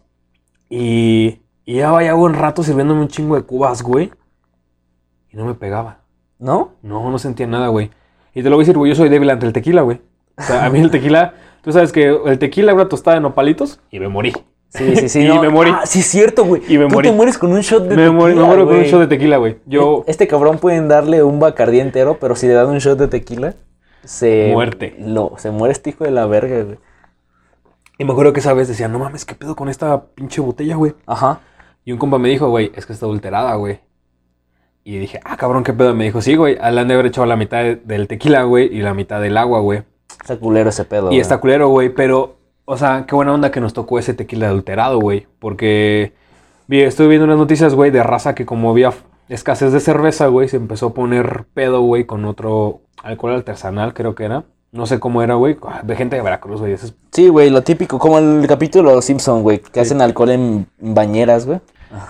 [0.70, 4.12] Y, y llevaba ya buen rato sirviéndome un chingo de cubas, güey.
[5.32, 6.02] Y no me pegaba.
[6.38, 6.74] ¿No?
[6.84, 7.90] No, no sentía nada, güey.
[8.36, 10.00] Y te lo voy a decir, güey, yo soy débil ante el tequila, güey.
[10.38, 13.80] O sea, a mí el tequila, tú sabes que el tequila una tostada de nopalitos
[13.92, 14.34] y me morí.
[14.70, 15.22] Sí, sí, sí.
[15.22, 15.42] Y no.
[15.42, 15.72] me morí.
[15.74, 16.62] Ah, sí, es cierto, güey.
[16.68, 17.10] Y me Tú morí.
[17.10, 18.92] te mueres con un shot de Me tequila, morí, me muero con un güey.
[18.92, 19.58] shot de tequila, güey.
[19.66, 23.08] Yo, Este cabrón pueden darle un bacardí entero, pero si le dan un shot de
[23.08, 23.56] tequila,
[24.04, 24.50] se...
[24.54, 24.96] Muerte.
[25.00, 26.78] Lo, se muere este hijo de la verga, güey.
[27.98, 30.76] y me acuerdo que esa vez decía, no mames, ¿qué pedo con esta pinche botella,
[30.76, 30.94] güey?
[31.06, 31.40] Ajá.
[31.84, 33.80] Y un compa me dijo, güey, es que está adulterada, güey.
[34.84, 35.94] Y dije, ah, cabrón, ¿qué pedo?
[35.96, 38.68] Me dijo, sí, güey, le han de haber echado la mitad de- del tequila, güey,
[38.74, 39.84] y la mitad del agua, güey.
[40.34, 41.20] Está culero ese pedo, Y güey.
[41.20, 45.00] está culero, güey, pero, o sea, qué buena onda que nos tocó ese tequila adulterado,
[45.00, 45.26] güey.
[45.40, 46.12] Porque
[46.68, 48.92] vi, estuve viendo unas noticias, güey, de raza que como había
[49.30, 54.16] escasez de cerveza, güey, se empezó a poner pedo, güey, con otro alcohol artesanal, creo
[54.16, 54.44] que era.
[54.74, 56.74] No sé cómo era, güey, ah, de gente de Veracruz, güey.
[56.74, 61.46] es- Sí, güey, lo típico, como el capítulo Simpson, güey, que hacen alcohol en bañeras,
[61.46, 61.60] güey.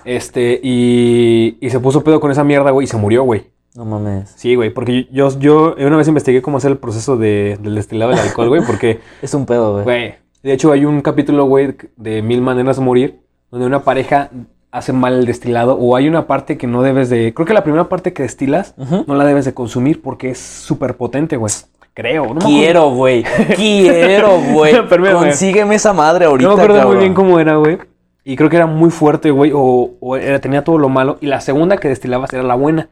[0.04, 3.46] Este, y, y se puso pedo con esa mierda, güey, y se murió, güey.
[3.78, 4.32] No mames.
[4.34, 8.10] Sí, güey, porque yo, yo una vez investigué cómo hacer el proceso de- del destilado
[8.10, 9.84] del alcohol, güey, porque, Es un pedo, güey.
[9.84, 13.20] güey, de hecho hay un capítulo, güey, de Mil Maneras de Morir,
[13.52, 14.30] donde una pareja
[14.72, 17.62] hace mal el destilado, o hay una parte que no debes de, creo que la
[17.62, 18.74] primera parte que destilas,
[19.06, 21.52] no la debes de consumir porque es súper potente, güey.
[21.94, 23.24] Creo, no Quiero, güey.
[23.54, 24.72] Quiero, güey.
[25.28, 27.78] Consígueme esa madre ahorita, No me acuerdo muy bien cómo era, güey.
[28.24, 29.52] Y creo que era muy fuerte, güey.
[29.54, 31.16] O, o era- tenía todo lo malo.
[31.20, 32.88] Y la segunda que destilabas era la buena.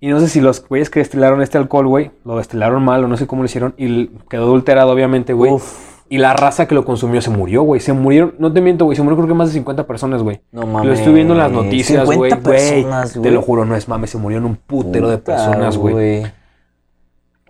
[0.00, 3.08] Y no sé si los güeyes que destilaron este alcohol, güey, lo destilaron mal o
[3.08, 3.74] no sé cómo lo hicieron.
[3.76, 5.52] Y quedó adulterado, obviamente, güey.
[6.08, 7.80] Y la raza que lo consumió se murió, güey.
[7.80, 8.96] Se murieron, no te miento, güey.
[8.96, 10.40] Se murió creo que más de 50 personas, güey.
[10.50, 10.88] No mames.
[10.88, 12.30] Lo estuve viendo en las noticias, güey.
[12.30, 13.30] 50 Güey, personas, Te güey.
[13.30, 14.10] lo juro, no es mames.
[14.10, 16.24] Se murieron un putero de personas, güey.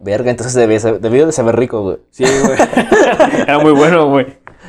[0.00, 1.98] Verga, entonces debió, de saber rico, güey.
[2.10, 2.58] Sí, güey.
[3.46, 4.26] era muy bueno, güey.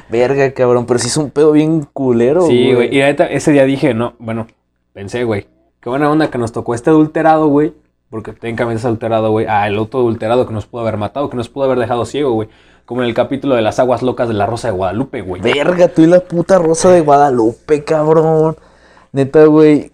[0.09, 2.95] Verga, cabrón, pero sí es un pedo bien culero, Sí, güey.
[2.95, 4.47] Y ese día dije, no, bueno,
[4.93, 5.47] pensé, güey.
[5.81, 7.73] Qué buena onda que nos tocó este adulterado, güey.
[8.11, 9.47] Porque técnicamente es adulterado, güey.
[9.49, 12.31] Ah, el otro adulterado que nos pudo haber matado, que nos pudo haber dejado ciego,
[12.33, 12.49] güey.
[12.85, 15.41] Como en el capítulo de las aguas locas de la Rosa de Guadalupe, güey.
[15.41, 18.57] Verga, tú y la puta rosa de Guadalupe, cabrón.
[19.11, 19.91] Neta, güey.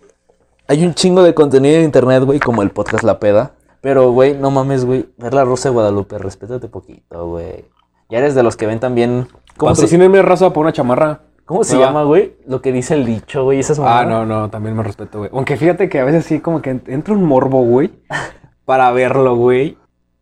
[0.67, 3.53] Hay un chingo de contenido en internet, güey, como el podcast La Peda.
[3.79, 5.07] Pero, güey, no mames, güey.
[5.17, 7.65] Ver la rosa de Guadalupe, respétate poquito, güey.
[8.09, 9.27] Ya eres de los que ven también.
[9.57, 11.21] ¿Cómo se, Patrocínenme raza por una chamarra.
[11.47, 12.35] Cómo se llama, güey?
[12.45, 13.59] Lo que dice el dicho, güey.
[13.59, 15.31] Esas Ah, no, no, también me respeto, güey.
[15.33, 17.91] Aunque fíjate que a veces sí como que entra un morbo, güey.
[18.65, 19.77] Para verlo, güey.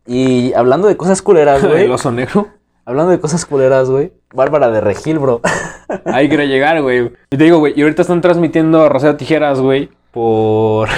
[0.06, 1.84] Y hablando de cosas culeras, güey.
[1.84, 2.46] El oso negro.
[2.86, 4.12] hablando de cosas culeras, güey.
[4.32, 5.42] Bárbara de Regil, bro.
[6.06, 7.12] Ahí quiero llegar, güey.
[7.30, 10.88] Y te digo, güey, y ahorita están transmitiendo Rosero Tijeras, güey, por...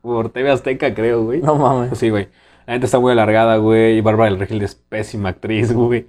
[0.00, 1.40] por TV Azteca, creo, güey.
[1.40, 1.88] no mames.
[1.88, 2.28] Pues sí, güey.
[2.66, 3.96] La gente está muy alargada, güey.
[3.98, 6.06] Y Bárbara del Regil es pésima actriz, güey.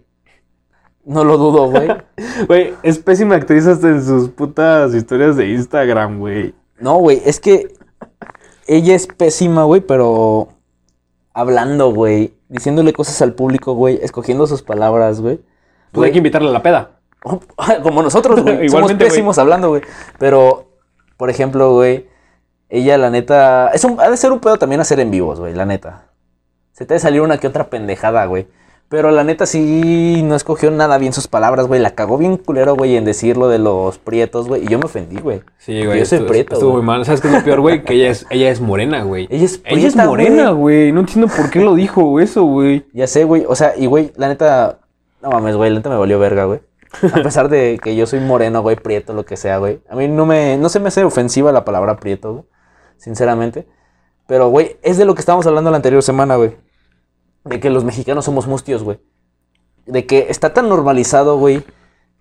[1.05, 1.87] No lo dudo, güey.
[2.47, 6.53] Güey, es pésima actriz hasta en sus putas historias de Instagram, güey.
[6.79, 7.73] No, güey, es que
[8.67, 10.49] ella es pésima, güey, pero
[11.33, 15.41] hablando, güey, diciéndole cosas al público, güey, escogiendo sus palabras, güey.
[15.91, 16.99] Pues hay que invitarle a la peda.
[17.83, 18.69] Como nosotros, güey.
[18.69, 19.81] Somos pésimos hablando, güey.
[20.19, 20.71] Pero,
[21.17, 22.07] por ejemplo, güey,
[22.69, 25.53] ella, la neta, es un, ha de ser un pedo también hacer en vivos, güey,
[25.53, 26.07] la neta.
[26.71, 28.47] Se te ha de salir una que otra pendejada, güey.
[28.93, 31.81] Pero la neta sí no escogió nada bien sus palabras, güey.
[31.81, 34.65] La cagó bien culero, güey, en decir lo de los prietos, güey.
[34.65, 35.41] Y yo me ofendí, güey.
[35.57, 35.97] Sí, güey.
[35.97, 37.03] Yo soy estuvo- prieto, Estuvo muy mal.
[37.03, 37.83] ¿Sabes qué es lo peor, güey?
[37.83, 39.27] Que ella es, ella es morena, güey.
[39.31, 40.91] Ella es Ella es morena, güey.
[40.91, 42.85] No entiendo por qué lo dijo eso, güey.
[42.93, 43.45] Ya sé, güey.
[43.47, 44.77] O sea, y güey, la neta,
[45.23, 46.59] No mames, güey, lenta me valió verga, güey.
[47.01, 49.81] A pesar de que yo soy moreno, güey, prieto, lo que sea, güey.
[49.89, 52.43] A mí no me, no se me hace ofensiva la palabra prieto, güey.
[52.97, 53.65] Sinceramente.
[54.27, 56.51] Pero, güey, es de lo que estábamos hablando la anterior semana, güey.
[57.43, 58.99] De que los mexicanos somos mustios, güey.
[59.85, 61.63] De que está tan normalizado, güey,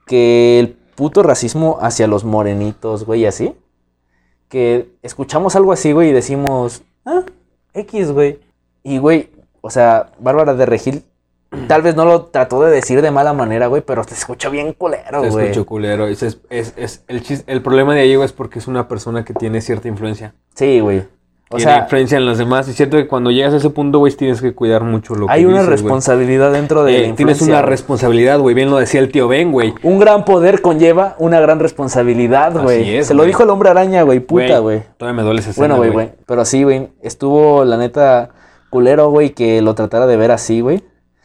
[0.06, 3.54] que el puto racismo hacia los morenitos, güey, así.
[4.48, 7.22] Que escuchamos algo así, güey, y decimos, ah,
[7.74, 8.40] X, güey.
[8.82, 9.30] Y, güey,
[9.61, 11.04] o sea, Bárbara de Regil
[11.68, 14.72] tal vez no lo trató de decir de mala manera, güey, pero te escuchó bien
[14.72, 15.46] culero, Se güey.
[15.46, 16.06] escuchó culero.
[16.06, 18.88] Es, es, es, es- el, chis- el problema de ahí, güey, es porque es una
[18.88, 20.35] persona que tiene cierta influencia.
[20.54, 21.04] Sí, güey.
[21.52, 22.66] O tiene sea, influencia en los demás.
[22.66, 25.26] Y es cierto que cuando llegas a ese punto, güey, tienes que cuidar mucho lo
[25.26, 28.54] que hay una dices, responsabilidad dentro de Eh, la tienes una responsabilidad, güey.
[28.54, 29.74] Bien lo decía el tío Ben, güey.
[29.82, 32.96] Un gran poder conlleva una gran responsabilidad, güey.
[32.96, 34.20] es, Se lo dijo el hombre araña, güey.
[34.20, 34.82] Puta, güey.
[34.96, 36.12] Todavía me duele escena, Bueno, güey, güey.
[36.26, 36.88] Pero sí, güey.
[37.02, 38.30] Estuvo, la neta,
[38.70, 40.82] culero, güey, que lo tratara de ver así, güey.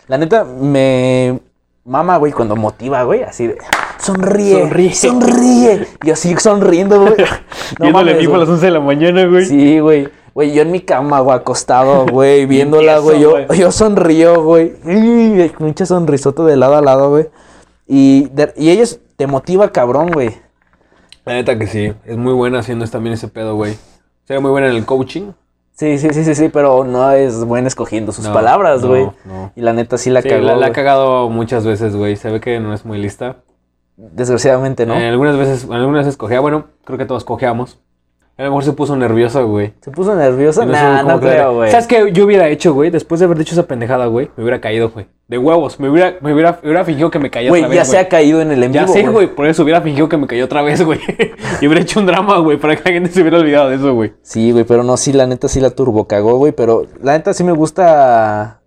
[0.07, 1.39] La neta, me
[1.87, 3.23] mama, güey, cuando motiva, güey.
[3.23, 3.57] Así de,
[3.97, 4.93] sonríe, Sonríe.
[4.93, 5.87] sonríe.
[6.03, 7.13] Y así sonriendo, güey.
[7.79, 9.45] No Viéndole mames, vivo a las 11 de la mañana, güey.
[9.45, 10.07] Sí, güey.
[10.37, 13.19] Güey, yo en mi cama, güey, acostado, güey, viéndola, güey.
[13.19, 14.73] Yo, yo sonrío, güey.
[15.57, 17.27] Mucha sonrisota de lado a lado, güey.
[17.87, 20.37] Y, de- y ellos te motiva cabrón, güey.
[21.25, 21.91] La neta que sí.
[22.05, 23.77] Es muy buena haciendo también ese pedo, güey.
[24.25, 25.31] Sería muy buena en el coaching.
[25.71, 29.09] Sí, sí, sí, sí, sí, pero no es buen escogiendo sus No, palabras, güey.
[29.25, 29.51] no.
[29.55, 30.43] Y la neta sí la Sí, cagó.
[30.43, 32.15] la, la ha cagado muchas veces, güey.
[32.15, 33.37] Se ve que no es muy lista.
[33.95, 34.93] Desgraciadamente, ¿no?
[34.93, 37.79] Eh, algunas veces, algunas veces cogea, bueno, creo que todos cojeamos.
[38.39, 39.73] A lo mejor se puso nerviosa, güey.
[39.81, 40.63] ¿Se puso nerviosa?
[40.63, 41.71] No Nah, no creo, güey.
[41.71, 42.91] ¿Sabes qué yo hubiera hecho, güey?
[42.91, 45.07] Después de haber dicho esa pendejada, güey, me hubiera caído, güey.
[45.27, 45.79] De huevos.
[45.79, 47.97] Me hubiera, me hubiera, me hubiera fingido que me caía Güey, otra ya vez, se
[47.97, 48.09] ha güey.
[48.09, 49.33] caído en el en Ya sé, güey.
[49.33, 50.99] Por eso hubiera fingido que me cayó otra vez, güey.
[51.61, 53.93] y hubiera hecho un drama, güey, para que la gente se hubiera olvidado de eso,
[53.95, 54.13] güey.
[54.21, 56.51] Sí, güey, pero no, sí, la neta sí la turbo cagó, güey.
[56.51, 58.61] Pero la neta sí me gusta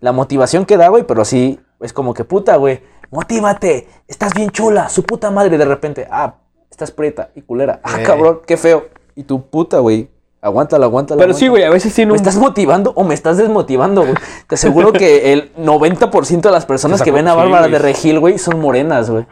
[0.00, 1.04] la motivación que da, güey.
[1.04, 2.80] Pero sí, es como que puta, güey.
[3.10, 5.56] Motívate, estás bien chula, su puta madre.
[5.56, 6.34] De repente, ah,
[6.70, 7.80] estás prieta y culera.
[7.82, 8.02] Ah, Eh.
[8.02, 8.84] cabrón, qué feo.
[9.16, 10.08] Y tu puta, güey.
[10.42, 11.18] Aguántala, aguántala.
[11.18, 12.16] Pero sí, güey, a veces tiene ¿Me un...
[12.18, 14.14] estás motivando o me estás desmotivando, güey?
[14.46, 18.20] Te aseguro que el 90% de las personas que ven a sí, Bárbara de Regil,
[18.20, 19.26] güey, son morenas, güey.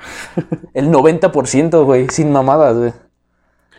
[0.72, 2.92] El 90%, güey, sin mamadas, güey.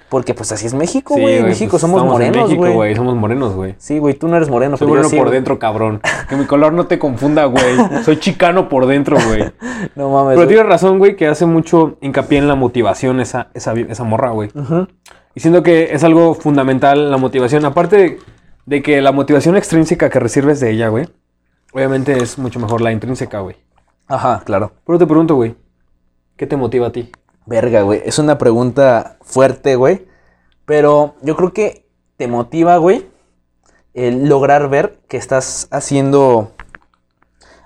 [0.07, 1.43] Porque pues así es México, Sí, güey.
[1.43, 2.95] México pues, somos morenos, México, güey.
[2.95, 3.75] Somos morenos, güey.
[3.79, 6.01] Sí, güey, tú no eres moreno, Soy pero yo moreno sí, por dentro, cabrón.
[6.29, 8.03] Que mi color no te confunda, güey.
[8.03, 9.51] Soy chicano por dentro, güey.
[9.95, 10.35] No mames.
[10.35, 14.29] Pero tienes razón, güey, que hace mucho hincapié en la motivación esa, esa, esa morra,
[14.29, 14.51] güey.
[14.55, 14.87] Ujú.
[15.35, 17.65] Y siento que es algo fundamental la motivación.
[17.65, 18.19] Aparte de,
[18.65, 21.07] de que la motivación extrínseca que recibes de ella, güey,
[21.73, 23.57] obviamente es mucho mejor la intrínseca, güey.
[24.07, 24.71] Ajá, claro.
[24.85, 25.55] Pero te pregunto, güey,
[26.37, 27.11] ¿qué te motiva a ti?
[27.45, 28.01] Verga, güey.
[28.05, 30.07] Es una pregunta fuerte, güey.
[30.65, 31.85] Pero yo creo que
[32.17, 33.05] te motiva, güey,
[33.93, 36.51] el lograr ver que estás haciendo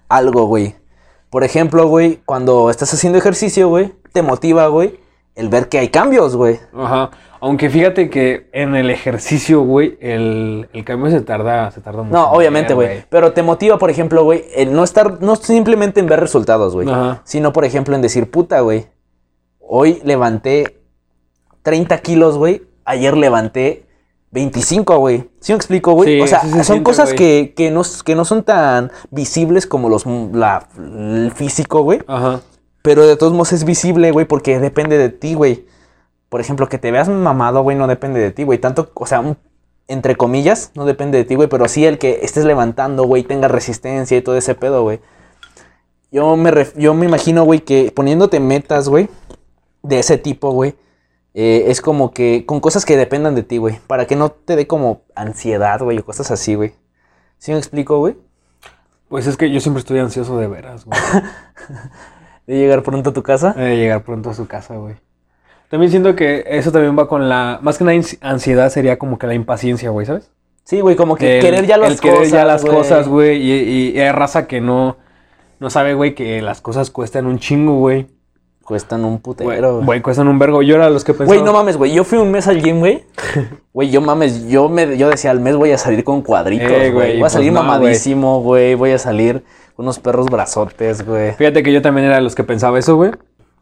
[0.07, 0.75] algo, güey.
[1.29, 4.99] Por ejemplo, güey, cuando estás haciendo ejercicio, güey, te motiva, güey,
[5.35, 6.59] el ver que hay cambios, güey.
[6.73, 7.11] Ajá.
[7.41, 12.17] Aunque fíjate que en el ejercicio, güey, el, el cambio se tarda, se tarda mucho.
[12.17, 13.05] No, en obviamente, güey.
[13.09, 16.89] Pero te motiva, por ejemplo, güey, el no estar, no simplemente en ver resultados, güey.
[16.89, 17.21] Ajá.
[17.23, 18.87] Sino, por ejemplo, en decir, puta, güey.
[19.59, 20.81] Hoy levanté
[21.63, 22.63] 30 kilos, güey.
[22.83, 23.85] Ayer levanté
[24.31, 25.29] 25, güey.
[25.39, 26.15] ¿Sí me explico, güey?
[26.15, 29.65] Sí, o sea, se son siente, cosas que, que, no, que no son tan visibles
[29.65, 31.99] como los, la, el físico, güey.
[32.07, 32.41] Ajá.
[32.81, 35.65] Pero de todos modos es visible, güey, porque depende de ti, güey.
[36.29, 38.59] Por ejemplo, que te veas mamado, güey, no depende de ti, güey.
[38.59, 39.37] Tanto, o sea, un-
[39.87, 41.47] entre comillas, no depende de ti, güey.
[41.49, 44.99] Pero sí el que estés levantando, güey, tenga resistencia y todo ese pedo, güey.
[46.11, 49.09] Yo me, ref- yo me imagino, güey, que poniéndote metas, güey,
[49.83, 50.75] de ese tipo, güey,
[51.33, 53.79] eh, es como que con cosas que dependan de ti, güey.
[53.87, 56.73] Para que no te dé como ansiedad, güey, o cosas así, güey.
[57.37, 58.15] ¿Sí me explico, güey?
[59.07, 60.99] Pues es que yo siempre estoy ansioso de veras, güey.
[62.47, 63.53] De llegar pronto a tu casa.
[63.53, 64.95] de llegar pronto a su casa, güey.
[65.69, 67.59] También siento que eso también va con la...
[67.61, 70.31] Más que una ansiedad sería como que la impaciencia, güey, ¿sabes?
[70.63, 72.31] Sí, güey, como que El- querer ya las el querer cosas.
[72.31, 73.37] ya las cosas, güey.
[73.41, 74.97] Y, y- y hay raza que no,
[75.59, 78.07] no sabe, güey, que las cosas cuestan un chingo, güey.
[78.63, 79.73] Cuestan un Güey, putero.
[79.75, 79.85] güey.
[79.85, 80.61] güey, cuestan un vergo.
[80.61, 81.27] Yo era los que pensaba...
[81.35, 81.91] Güey, no mames, güey.
[81.91, 83.03] Yo fui un mes al gym, güey.
[83.73, 86.75] Güey, yo mames, yo me yo decía al mes voy a salir con cuadritos, Eh,
[86.77, 87.07] güey, güey.
[87.11, 88.75] voy a pues salir no, mamadísimo, güey.
[88.75, 89.43] Voy a salir
[89.75, 91.33] con unos perros brazotes, güey.
[91.33, 93.11] Fíjate que yo también era de los que pensaba eso, güey.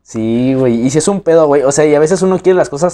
[0.09, 0.85] Sí, güey.
[0.85, 1.63] Y si es un pedo, güey.
[1.63, 2.93] O sea, y a veces uno quiere las cosas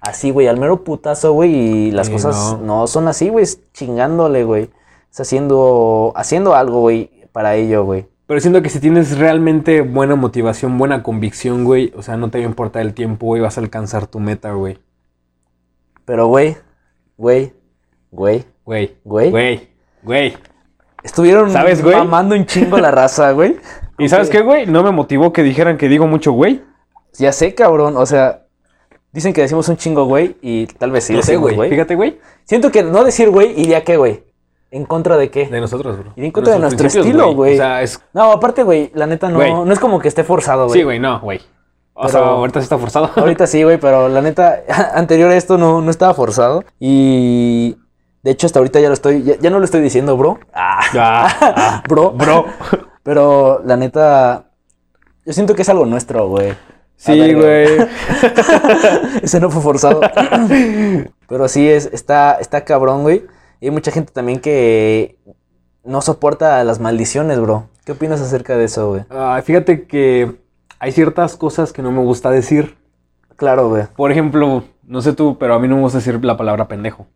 [0.00, 1.54] así, güey, al mero putazo, güey.
[1.54, 2.80] Y las Sí, cosas no.
[2.80, 2.86] no.
[2.86, 3.42] son así, güey.
[3.44, 4.70] Es chingándole, güey.
[5.12, 8.06] Es haciendo, haciendo algo, güey, para ello, güey.
[8.26, 12.38] Pero siento que si tienes realmente buena motivación, buena convicción, güey, o sea, no te
[12.38, 14.78] va a importar el tiempo, güey, vas a alcanzar tu meta, güey.
[16.06, 16.56] Pero, güey,
[17.18, 17.52] güey,
[18.10, 19.30] güey, Güey, Güey.
[19.30, 19.68] güey,
[20.02, 20.36] güey.
[21.02, 21.94] Estuvieron ¿Sabes, güey?
[21.96, 23.58] mamando un chingo la raza, güey.
[23.98, 24.66] ¿Y sabes qué, güey?
[24.66, 26.62] No me motivó que dijeran que digo mucho güey.
[27.14, 27.96] Ya sé, cabrón.
[27.96, 28.42] O sea,
[29.12, 31.70] dicen que decimos un chingo güey y tal vez sí No sé, decimos güey.
[31.70, 32.18] Fíjate, güey.
[32.44, 34.24] Siento que no decir güey iría qué, güey.
[34.70, 35.46] ¿En contra de qué?
[35.46, 36.12] De nosotros, bro.
[36.16, 37.54] Y en contra de nuestro estilo, güey.
[37.54, 38.00] O sea, es...
[38.12, 40.80] No, aparte, güey, la neta no, no es como que esté forzado, güey.
[40.80, 41.40] Sí, güey, no, güey.
[41.96, 43.08] O Pero- sea, ahorita sí está forzado.
[43.16, 44.64] Ahorita sí, güey, pero la neta,
[44.96, 46.64] anterior a esto no, no estaba forzado.
[46.80, 47.76] Y
[48.24, 50.40] de hecho, hasta ahorita ya lo estoy, ya, ya no lo estoy diciendo, bro.
[50.52, 52.10] Ah, Ah, ah, bro.
[52.10, 52.46] bro.
[53.04, 54.46] Pero la neta,
[55.24, 56.54] yo siento que es algo nuestro, güey.
[56.96, 57.66] Sí, güey.
[59.22, 60.00] Ese no fue forzado.
[61.28, 63.24] Pero sí, es, está, está cabrón, güey.
[63.60, 65.18] Y hay mucha gente también que
[65.84, 67.68] no soporta las maldiciones, bro.
[67.84, 69.04] ¿Qué opinas acerca de eso, güey?
[69.10, 70.36] Ah, fíjate que
[70.78, 72.76] hay ciertas cosas que no me gusta decir.
[73.36, 73.84] Claro, güey.
[73.96, 77.06] Por ejemplo, no sé tú, pero a mí no me gusta decir la palabra pendejo.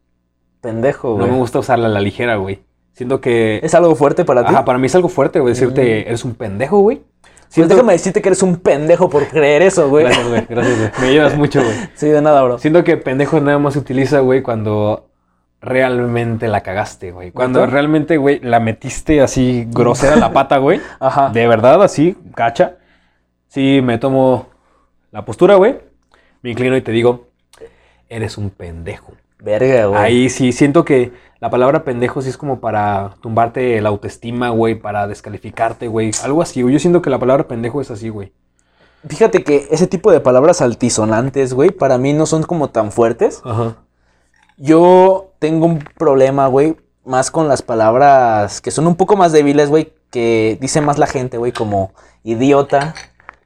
[0.60, 1.30] Pendejo, No güey.
[1.30, 2.62] me gusta usarla a la ligera, güey.
[2.98, 3.60] Siento que...
[3.62, 4.52] ¿Es algo fuerte para ti?
[4.52, 5.54] Ajá, para mí es algo fuerte, güey.
[5.54, 6.96] Decirte, eres un pendejo, güey.
[6.96, 7.74] Pues Siento...
[7.76, 10.06] déjame decirte que eres un pendejo por creer eso, güey.
[10.06, 10.46] Gracias, güey.
[10.48, 10.90] Gracias, güey.
[11.00, 11.76] Me ayudas mucho, güey.
[11.94, 12.58] Sí, de nada, bro.
[12.58, 15.10] Siento que pendejo nada más se utiliza, güey, cuando
[15.60, 17.30] realmente la cagaste, güey.
[17.30, 20.80] Cuando realmente, güey, la metiste así grosera la pata, güey.
[20.98, 21.30] Ajá.
[21.30, 22.78] De verdad, así, cacha.
[23.46, 24.48] Sí, me tomo
[25.12, 25.78] la postura, güey.
[26.42, 27.28] Me inclino y te digo,
[28.08, 29.12] eres un pendejo.
[29.40, 30.00] Verga, güey.
[30.00, 34.74] Ahí sí, siento que la palabra pendejo sí es como para tumbarte la autoestima, güey,
[34.74, 36.10] para descalificarte, güey.
[36.24, 36.74] Algo así, güey.
[36.74, 38.32] Yo siento que la palabra pendejo es así, güey.
[39.06, 43.40] Fíjate que ese tipo de palabras altisonantes, güey, para mí no son como tan fuertes.
[43.44, 43.76] Ajá.
[44.56, 49.68] Yo tengo un problema, güey, más con las palabras que son un poco más débiles,
[49.68, 51.92] güey, que dice más la gente, güey, como
[52.24, 52.94] idiota,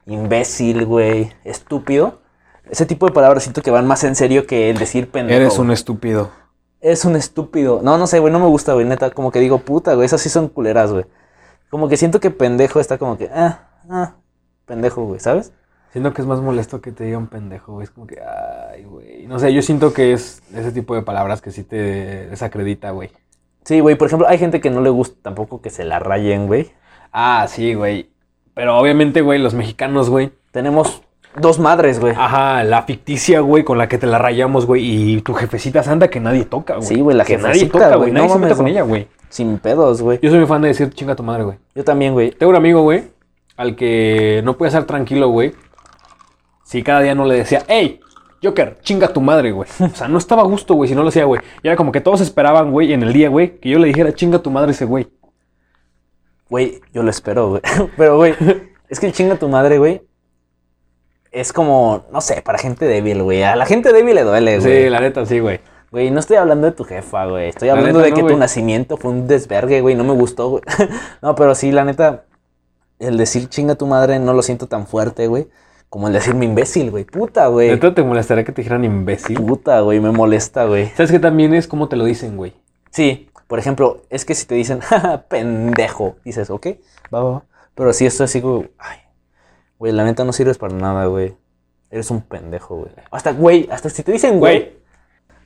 [0.07, 2.21] imbécil, güey, estúpido.
[2.69, 5.39] Ese tipo de palabras siento que van más en serio que el decir pendejo.
[5.39, 6.31] Eres un estúpido.
[6.83, 7.79] Es un estúpido.
[7.81, 9.09] No, no sé, güey, no me gusta, güey, neta.
[9.11, 11.05] Como que digo, puta, güey, esas sí son culeras, güey.
[11.69, 14.15] Como que siento que pendejo está como que, ah, ah,
[14.65, 15.53] pendejo, güey, ¿sabes?
[15.93, 17.85] Siento que es más molesto que te digan pendejo, güey.
[17.85, 19.27] Es como que, ay, güey.
[19.27, 21.77] No sé, yo siento que es ese tipo de palabras que sí te
[22.27, 23.11] desacredita, güey.
[23.63, 26.47] Sí, güey, por ejemplo, hay gente que no le gusta tampoco que se la rayen,
[26.47, 26.73] güey.
[27.13, 28.11] Ah, sí, güey.
[28.53, 30.33] Pero obviamente, güey, los mexicanos, güey.
[30.51, 31.01] Tenemos
[31.39, 32.13] dos madres, güey.
[32.17, 35.15] Ajá, la ficticia, güey, con la que te la rayamos, güey.
[35.15, 36.87] Y tu jefecita santa que nadie toca, güey.
[36.87, 38.11] Sí, güey, la que nadie jefecita, toca, güey, güey.
[38.11, 38.73] no Nadie se mames, mete con güey.
[38.73, 39.07] ella, güey.
[39.29, 40.19] Sin pedos, güey.
[40.21, 41.57] Yo soy muy fan de decir chinga tu madre, güey.
[41.75, 42.31] Yo también, güey.
[42.31, 43.03] Tengo un amigo, güey,
[43.57, 45.53] al que no puede estar tranquilo, güey.
[46.63, 47.99] Si cada día no le decía, hey,
[48.43, 49.69] Joker, chinga tu madre, güey.
[49.79, 51.41] O sea, no estaba a gusto, güey, si no lo hacía, güey.
[51.61, 54.13] Y era como que todos esperaban, güey, en el día, güey, que yo le dijera,
[54.13, 55.07] chinga tu madre ese güey.
[56.49, 57.61] Güey, yo lo espero, güey.
[57.97, 58.35] Pero, güey,
[58.89, 60.01] es que el chinga tu madre, güey.
[61.33, 63.41] Es como, no sé, para gente débil, güey.
[63.41, 64.83] A la gente débil le duele, güey.
[64.83, 65.59] Sí, la neta, sí, güey.
[65.91, 67.49] Güey, no estoy hablando de tu jefa, güey.
[67.49, 69.95] Estoy La hablando neta, de no, que tu nacimiento fue un desvergue, güey.
[69.95, 70.63] No me gustó, güey.
[71.23, 72.25] no, pero sí, la neta,
[72.99, 75.47] el decir chinga tu madre no lo siento tan fuerte, güey.
[75.89, 77.03] Como el decirme imbécil, güey.
[77.03, 77.69] Puta, güey.
[77.69, 79.35] Neta te molestaría que te dijeran imbécil.
[79.35, 80.89] Puta, güey, me molesta, güey.
[80.95, 82.53] ¿Sabes qué también es cómo te lo dicen, güey?
[82.91, 86.67] Sí, por ejemplo, es que si te dicen, "Jaja, pendejo, dices, ok,
[87.13, 87.43] va, va, va.
[87.75, 88.97] Pero si esto así, güey, ay,
[89.77, 91.35] güey, la neta no sirves para nada, güey.
[91.89, 92.89] Eres un pendejo, güey.
[93.11, 94.77] Hasta, güey, hasta si te dicen, güey.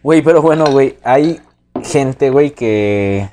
[0.03, 1.41] Güey, pero bueno, güey, hay
[1.83, 3.29] gente, güey, que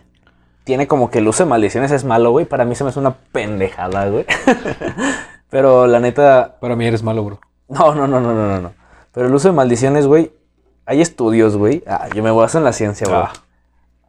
[0.64, 2.46] tiene como que el uso de maldiciones es malo, güey.
[2.46, 4.24] Para mí se me hace una pendejada, güey.
[5.50, 7.40] pero la neta, Para mí eres malo, bro.
[7.68, 8.72] no, no, no, no, no, no, no.
[9.12, 10.32] Pero el uso de maldiciones, güey,
[10.86, 11.84] hay estudios, güey.
[11.86, 13.20] Ah, yo me baso en la ciencia, güey.
[13.20, 13.32] Ah.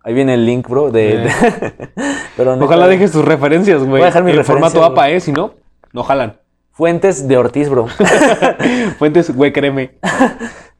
[0.03, 0.91] Ahí viene el link, bro.
[0.91, 1.31] De, de-
[2.37, 3.89] Pero neta, Ojalá dejes tus referencias, güey.
[3.91, 5.15] Voy a dejar mi en referencia, formato APA, güey.
[5.15, 5.19] ¿eh?
[5.19, 5.53] Si no,
[5.93, 6.37] no jalan.
[6.75, 7.87] Fuentes de Ortiz, bro.
[8.99, 9.97] Fuentes, güey, créeme.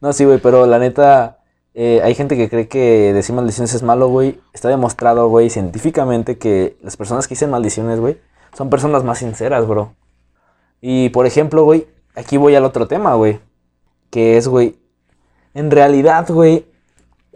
[0.02, 1.38] no, sí, güey, pero la neta,
[1.72, 4.38] eh, hay gente que cree que decir maldiciones es malo, güey.
[4.52, 8.20] Está demostrado, güey, científicamente que las personas que dicen maldiciones, güey,
[8.52, 9.94] son personas más sinceras, bro.
[10.82, 13.40] Y, por ejemplo, güey, aquí voy al otro tema, güey.
[14.10, 14.78] Que es, güey,
[15.54, 16.66] en realidad, güey,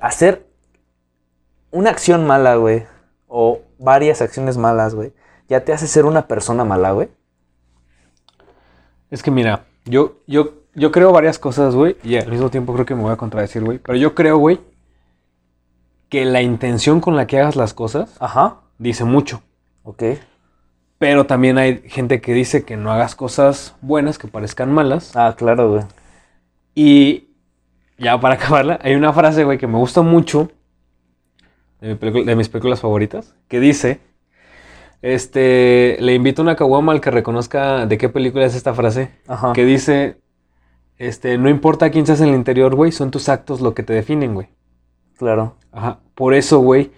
[0.03, 0.47] hacer
[1.71, 2.85] una acción mala, güey,
[3.27, 5.15] o varias acciones malas, güey,
[5.49, 7.09] ya te hace ser una persona mala, güey.
[9.11, 12.87] Es que mira, yo, yo, yo creo varias cosas, güey, y al mismo tiempo creo
[12.87, 13.79] que me voy a contradecir, güey.
[13.79, 14.61] Pero yo creo, güey,
[16.09, 18.57] que la intención con la que hagas las cosas Ajá.
[18.79, 19.43] dice mucho.
[19.85, 20.03] Ok.
[20.99, 25.17] Pero también hay gente que dice que no hagas cosas buenas que parezcan malas.
[25.17, 25.85] Ah, claro, güey.
[26.75, 27.29] Y
[27.97, 30.51] ya para acabarla, hay una frase, güey, que me gusta mucho
[31.81, 34.01] de, mi de mis películas favoritas, que dice,
[35.03, 39.53] este, le invito una caguama al que reconozca de qué película es esta frase, Ajá.
[39.53, 40.21] que dice,
[40.99, 43.93] este, no importa quién seas en el interior, güey, son tus actos lo que te
[43.93, 44.49] definen, güey.
[45.17, 45.57] Claro.
[45.73, 46.93] Ajá, por eso, güey,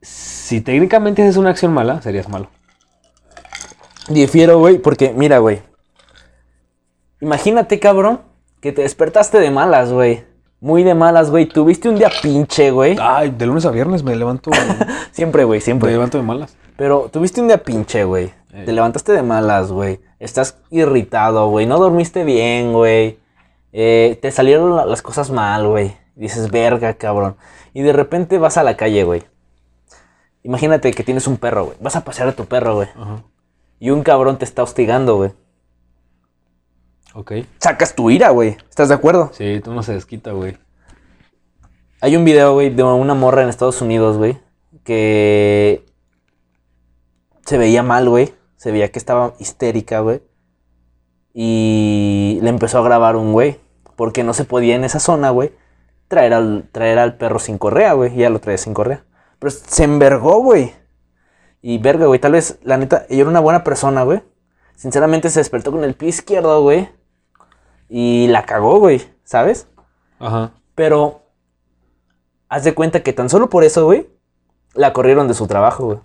[0.00, 2.48] si técnicamente haces una acción mala, serías malo.
[4.08, 5.60] Difiero, güey, porque mira, güey.
[7.20, 8.22] Imagínate, cabrón,
[8.60, 10.24] que te despertaste de malas, güey.
[10.60, 11.46] Muy de malas, güey.
[11.46, 12.96] Tuviste un día pinche, güey.
[13.00, 14.50] Ay, de lunes a viernes me levanto.
[15.12, 15.92] Siempre, güey, me siempre.
[15.92, 16.56] levanto de malas.
[16.76, 18.32] Pero tuviste un día pinche, güey.
[18.52, 18.64] Ey.
[18.64, 20.00] Te levantaste de malas, güey.
[20.18, 21.66] Estás irritado, güey.
[21.66, 23.18] No dormiste bien, güey.
[23.72, 25.96] Eh, te salieron la- las cosas mal, güey.
[26.16, 27.36] Dices, verga, cabrón.
[27.74, 29.22] Y de repente vas a la calle, güey.
[30.42, 31.76] Imagínate que tienes un perro, güey.
[31.80, 32.88] Vas a pasear a tu perro, güey.
[33.80, 35.30] Y un cabrón te está hostigando, güey.
[37.14, 37.32] Ok.
[37.58, 38.56] Sacas tu ira, güey.
[38.68, 39.30] ¿Estás de acuerdo?
[39.32, 40.56] Sí, tú no se desquita, güey.
[42.00, 44.38] Hay un video, güey, de una morra en Estados Unidos, güey,
[44.84, 45.84] que
[47.44, 48.34] se veía mal, güey.
[48.56, 50.22] Se veía que estaba histérica, güey.
[51.34, 53.58] Y le empezó a grabar un güey.
[53.96, 55.50] Porque no se podía en esa zona, güey,
[56.06, 58.14] traer al, traer al perro sin correa, güey.
[58.14, 59.04] Y ya lo traía sin correa.
[59.40, 60.72] Pero se envergó, güey.
[61.62, 64.22] Y verga, güey, tal vez, la neta, ella era una buena persona, güey.
[64.76, 66.88] Sinceramente se despertó con el pie izquierdo, güey.
[67.88, 69.68] Y la cagó, güey, ¿sabes?
[70.18, 70.52] Ajá.
[70.74, 71.22] Pero
[72.48, 74.08] haz de cuenta que tan solo por eso, güey,
[74.74, 75.98] la corrieron de su trabajo, güey.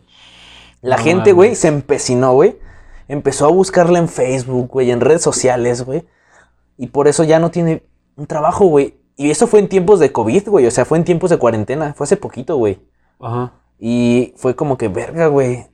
[0.82, 2.60] La No gente, güey, se empecinó, güey.
[3.08, 6.06] Empezó a buscarla en Facebook, güey, en redes sociales, güey.
[6.78, 7.84] Y por eso ya no tiene
[8.16, 9.00] un trabajo, güey.
[9.16, 10.66] Y eso fue en tiempos de COVID, güey.
[10.66, 11.94] O sea, fue en tiempos de cuarentena.
[11.94, 12.82] Fue hace poquito, güey.
[13.20, 13.54] Ajá.
[13.80, 15.68] Y fue como que, verga, güey.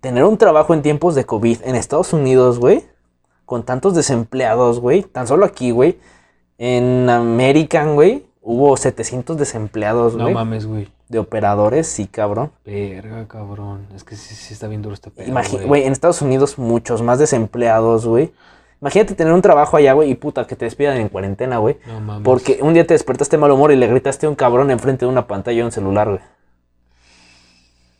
[0.00, 2.84] Tener un trabajo en tiempos de COVID en Estados Unidos, güey.
[3.50, 5.02] Con tantos desempleados, güey.
[5.02, 5.98] Tan solo aquí, güey.
[6.56, 8.24] En American, güey.
[8.40, 10.34] Hubo 700 desempleados, No güey.
[10.34, 10.86] mames, güey.
[11.08, 12.52] de operadores, sí, cabrón.
[12.64, 13.88] Verga, cabrón.
[13.92, 15.34] Es que sí, sí está bien duro este pedo,
[15.66, 18.32] Güey, en Estados Unidos muchos más desempleados, güey.
[18.80, 21.76] Imagínate tener un trabajo allá, güey, y puta, que te despidan en cuarentena, güey.
[21.88, 22.22] No mames.
[22.24, 25.06] Porque un día te despertaste de mal humor y le gritaste a un cabrón enfrente
[25.06, 26.20] de una pantalla o un celular, güey.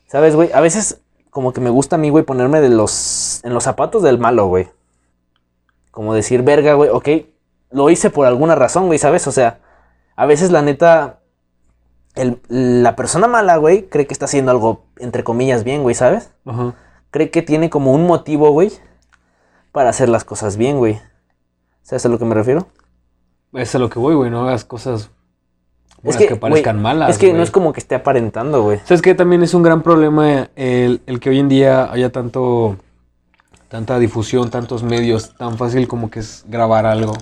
[0.07, 0.53] ¿Sabes, güey?
[0.53, 3.41] A veces como que me gusta a mí, güey, ponerme de los...
[3.43, 4.69] en los zapatos del malo, güey.
[5.91, 7.09] Como decir, verga, güey, ok,
[7.71, 9.27] lo hice por alguna razón, güey, ¿sabes?
[9.27, 9.59] O sea,
[10.17, 11.21] a veces la neta,
[12.15, 16.33] el- la persona mala, güey, cree que está haciendo algo, entre comillas, bien, güey, ¿sabes?
[16.47, 16.75] Ajá.
[17.11, 18.71] Cree que tiene como un motivo, güey,
[19.73, 21.01] para hacer las cosas bien, güey.
[21.83, 22.69] ¿Sabes a lo que me refiero?
[23.53, 24.31] Es a lo que voy, güey.
[24.31, 25.11] No hagas cosas
[26.03, 27.11] buenas que, que, parezcan malas.
[27.11, 28.79] Es que no es como que esté aparentando, güey.
[28.85, 29.15] ¿Sabes qué?
[29.15, 32.77] También es un gran problema el, el que hoy en día haya tanto
[33.71, 37.13] tanta difusión, tantos medios, tan fácil como que es grabar algo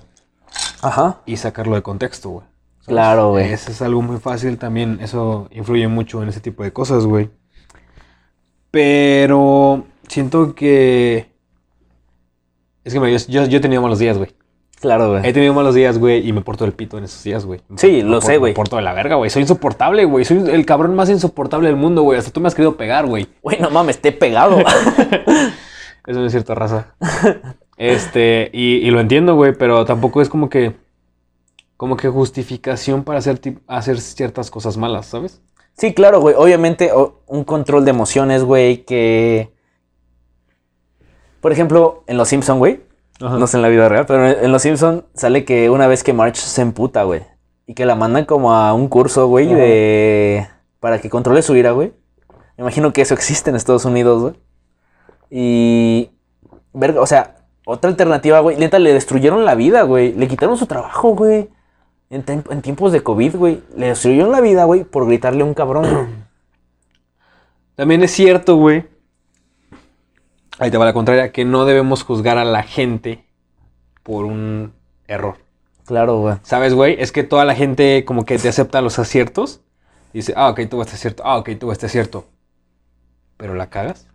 [0.83, 1.19] Ajá.
[1.27, 2.47] y sacarlo de contexto, güey.
[2.87, 3.53] Claro, güey.
[3.53, 7.29] Eso es algo muy fácil también, eso influye mucho en ese tipo de cosas, güey.
[8.71, 11.31] Pero siento que...
[12.83, 14.35] Es que yo, yo, yo he tenido malos días, güey.
[14.81, 15.33] Claro, He güey.
[15.35, 17.61] tenido malos días, güey, y me porto del pito en esos días, güey.
[17.77, 18.53] Sí, lo sé, güey.
[18.53, 19.29] Me porto de la verga, güey.
[19.29, 20.25] Soy insoportable, güey.
[20.25, 22.19] Soy el cabrón más insoportable del mundo, güey.
[22.19, 23.27] Hasta tú me has querido pegar, güey.
[23.43, 24.59] Güey, no mames, te he pegado.
[26.09, 26.95] Eso no es cierto, raza.
[27.77, 30.75] Este, y, y lo entiendo, güey, pero tampoco es como que.
[31.77, 35.41] Como que justificación para hacer, hacer ciertas cosas malas, ¿sabes?
[35.77, 36.35] sí, claro, güey.
[36.37, 39.53] Obviamente, o- un control de emociones, güey, que...
[41.41, 42.81] Por ejemplo, en Los Simpson, güey.
[43.21, 46.13] No sé en la vida real, pero en Los Simpson sale que una vez que
[46.13, 47.23] Marge se emputa, güey.
[47.67, 50.49] Y que la mandan como a un curso, güey, de...
[50.81, 51.93] Para que controle su ira, güey.
[52.57, 54.35] Me imagino que eso existe en Estados Unidos, güey.
[55.31, 56.11] Y...
[56.73, 57.39] Verga, o sea,
[57.71, 58.57] otra alternativa, güey.
[58.57, 60.15] Neta, le destruyeron la vida, güey.
[60.15, 61.51] Le quitaron su trabajo, güey.
[62.09, 62.23] En,
[62.63, 63.63] tiempos de COVID, güey.
[63.77, 66.27] Le destruyeron la vida, güey, por gritarle a un cabrón.
[67.75, 68.87] También es cierto, güey.
[70.59, 73.27] Ahí te va la contraria, que no debemos juzgar a la gente
[74.03, 74.73] por un
[75.07, 75.37] error.
[75.85, 76.37] claro, güey.
[76.43, 76.97] ¿Sabes, güey?
[76.99, 79.61] Es que toda la gente como que te acepta los aciertos.
[80.15, 81.23] Dice, ah, ok, tuvo este acierto.
[81.27, 82.25] Ah, ok, tuvo este acierto.
[83.37, 84.09] Pero la cagas.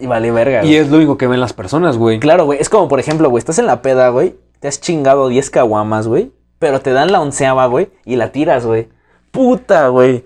[0.00, 0.76] Y vale verga, Y güey.
[0.76, 2.18] es lo único que ven las personas, güey.
[2.20, 2.58] Claro, güey.
[2.60, 4.36] Es como, por ejemplo, güey, estás en la peda, güey.
[4.60, 6.32] Te has chingado 10 caguamas, güey.
[6.58, 7.88] Pero te dan la onceava, güey.
[8.04, 8.88] Y la tiras, güey.
[9.30, 10.24] Puta, güey.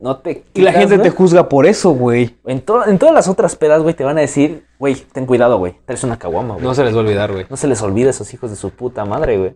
[0.00, 2.36] No te Y la quitas, gente te juzga por eso, güey.
[2.44, 5.58] En, to- en todas las otras pedas, güey, te van a decir, güey, ten cuidado,
[5.58, 5.74] güey.
[5.84, 6.66] Traes una caguama, güey.
[6.66, 7.46] No se les va a olvidar, güey.
[7.48, 9.54] No se les olvide a esos hijos de su puta madre, güey.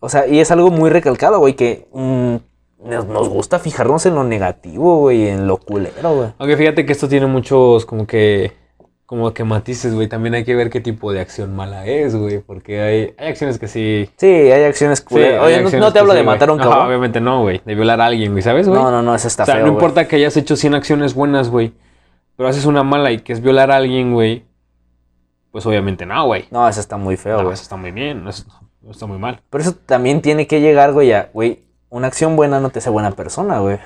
[0.00, 2.36] O sea, y es algo muy recalcado, güey, que mm,
[2.88, 6.28] nos, nos gusta fijarnos en lo negativo, güey, en lo culero, güey.
[6.38, 8.52] Aunque fíjate que esto tiene muchos como que
[9.12, 10.08] como que matices, güey.
[10.08, 12.38] También hay que ver qué tipo de acción mala es, güey.
[12.38, 14.08] Porque hay, hay acciones que sí.
[14.16, 16.52] Sí, hay acciones sí, hay Oye, no, no te que hablo sí, de matar a
[16.54, 16.86] un cabrón.
[16.86, 17.60] obviamente no, güey.
[17.66, 18.80] De violar a alguien, güey, ¿sabes, güey?
[18.80, 21.12] No, no, no, eso está o sea, feo, no importa que hayas hecho 100 acciones
[21.12, 21.74] buenas, güey.
[22.38, 24.46] Pero haces una mala y que es violar a alguien, güey.
[25.50, 26.46] Pues obviamente no, güey.
[26.50, 27.52] No, eso está muy feo, No, güey.
[27.52, 28.26] eso está muy bien.
[28.26, 28.46] Eso
[28.88, 29.42] está muy mal.
[29.50, 32.88] Pero eso también tiene que llegar, güey, a, güey, una acción buena no te hace
[32.88, 33.78] buena persona, güey.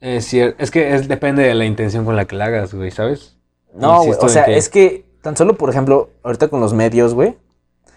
[0.00, 0.56] Es cierto.
[0.58, 3.35] Es que es, depende de la intención con la que la hagas, güey, ¿sabes?
[3.76, 4.18] No, güey.
[4.20, 7.36] O sea, que- es que tan solo, por ejemplo, ahorita con los medios, güey,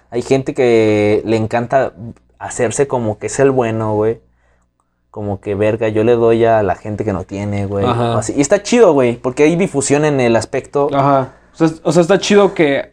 [0.09, 1.93] hay gente que le encanta
[2.39, 4.21] hacerse como que es el bueno, güey.
[5.11, 7.85] Como que verga, yo le doy a la gente que no tiene, güey.
[7.87, 8.33] Así.
[8.37, 10.87] Y está chido, güey, porque hay difusión en el aspecto.
[10.93, 11.33] Ajá.
[11.53, 12.91] O sea, o sea, está chido que,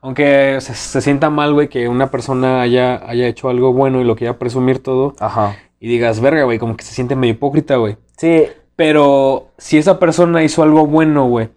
[0.00, 4.04] aunque se, se sienta mal, güey, que una persona haya, haya hecho algo bueno y
[4.04, 5.54] lo quiera presumir todo, Ajá.
[5.78, 7.96] y digas, verga, güey, como que se siente medio hipócrita, güey.
[8.16, 11.50] Sí, Pero si esa persona hizo algo bueno, güey,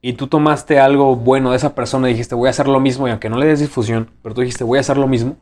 [0.00, 3.08] y tú tomaste algo bueno de esa persona y dijiste, voy a hacer lo mismo,
[3.08, 5.36] y aunque no le des difusión, pero tú dijiste, voy a hacer lo mismo,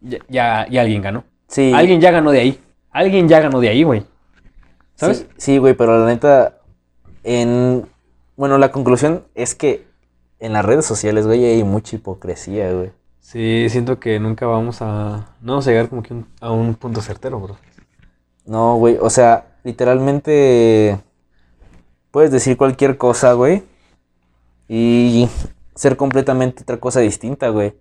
[0.00, 1.24] ya, ya, ya alguien ganó.
[1.48, 1.72] sí.
[1.74, 2.60] Alguien ya ganó de ahí.
[2.90, 4.04] Alguien ya ganó de ahí, güey.
[4.96, 5.18] ¿Sabes?
[5.18, 6.58] Sí, Sí, güey, pero la neta,
[7.24, 7.86] en...
[8.36, 9.86] Bueno, la conclusión es que
[10.40, 12.90] en las redes sociales, güey, hay mucha hipocresía, güey.
[13.20, 15.28] Sí, siento que nunca vamos a.
[15.40, 17.56] No vamos a llegar como que un- a un punto certero, bro.
[18.44, 20.98] No, güey, o sea, literalmente
[22.12, 23.64] puedes decir cualquier cosa, güey,
[24.68, 25.28] y
[25.74, 27.74] ser completamente otra cosa distinta, güey.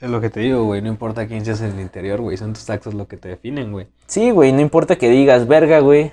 [0.00, 0.82] Es lo que te digo, güey.
[0.82, 2.36] No importa quién seas en el interior, güey.
[2.36, 3.86] Son tus actos lo que te definen, güey.
[4.06, 6.12] Sí, güey, no importa que digas, verga, güey,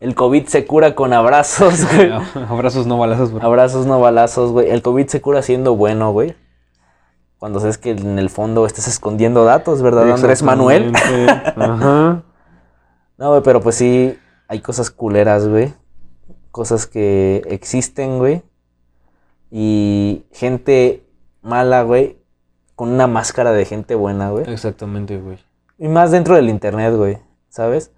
[0.00, 2.10] el COVID se cura con abrazos, güey.
[2.48, 3.46] Abrazos no balazos, bro.
[3.46, 4.70] Abrazos, no balazos, güey.
[4.70, 6.34] El COVID se cura siendo bueno, güey.
[7.38, 10.92] Cuando sabes que en el fondo estás escondiendo datos, ¿verdad, Andrés Manuel?
[11.56, 12.22] Ajá.
[13.16, 14.18] No, güey, pero pues sí,
[14.48, 15.72] hay cosas culeras, güey.
[16.54, 18.44] Cosas que existen, güey.
[19.50, 21.04] Y gente
[21.42, 22.16] mala, güey,
[22.76, 24.48] con una máscara de gente buena, güey.
[24.48, 25.38] Exactamente, güey.
[25.78, 27.90] Y más dentro del internet, güey, ¿sabes?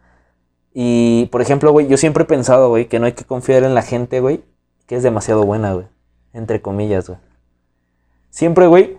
[0.72, 3.74] Y, por ejemplo, güey, yo siempre he pensado, güey, que no hay que confiar en
[3.74, 4.42] la gente, güey,
[4.86, 5.88] que es demasiado buena, güey.
[6.32, 7.18] Entre comillas, güey.
[8.30, 8.96] Siempre, güey,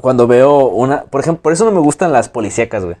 [0.00, 1.04] cuando veo una...
[1.04, 2.96] Por ejemplo, por eso no me gustan las policíacas, güey.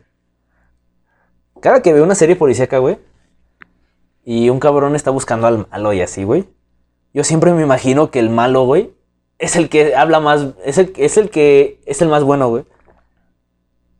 [1.60, 2.96] Cada que veo una serie policíaca, güey,
[4.24, 6.48] y un cabrón está buscando al malo y así, güey,
[7.12, 8.92] yo siempre me imagino que el malo, güey,
[9.38, 10.46] es el que habla más...
[10.64, 12.64] Es el, es el que es el más bueno, güey.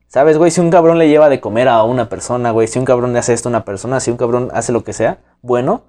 [0.09, 0.51] ¿Sabes, güey?
[0.51, 3.19] Si un cabrón le lleva de comer a una persona, güey, si un cabrón le
[3.19, 5.83] hace esto a una persona, si un cabrón hace lo que sea, bueno,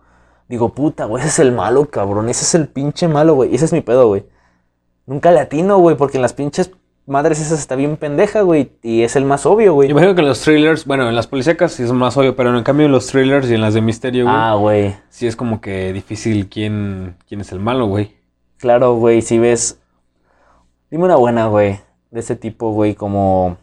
[0.47, 3.65] digo, puta, güey, ese es el malo, cabrón, ese es el pinche malo, güey, ese
[3.65, 4.25] es mi pedo, güey.
[5.05, 6.71] Nunca le atino, güey, porque en las pinches
[7.07, 9.87] madres esas está bien pendeja, güey, y es el más obvio, güey.
[9.89, 12.57] Yo imagino que en los thrillers, bueno, en las policíacas sí es más obvio, pero
[12.57, 15.35] en cambio en los thrillers y en las de misterio, güey, Ah, güey, sí es
[15.35, 18.15] como que difícil quién, quién es el malo, güey.
[18.57, 19.79] claro, güey, si ves...
[20.91, 21.79] Dime una buena, güey,
[22.11, 23.57] de ese tipo, güey, como...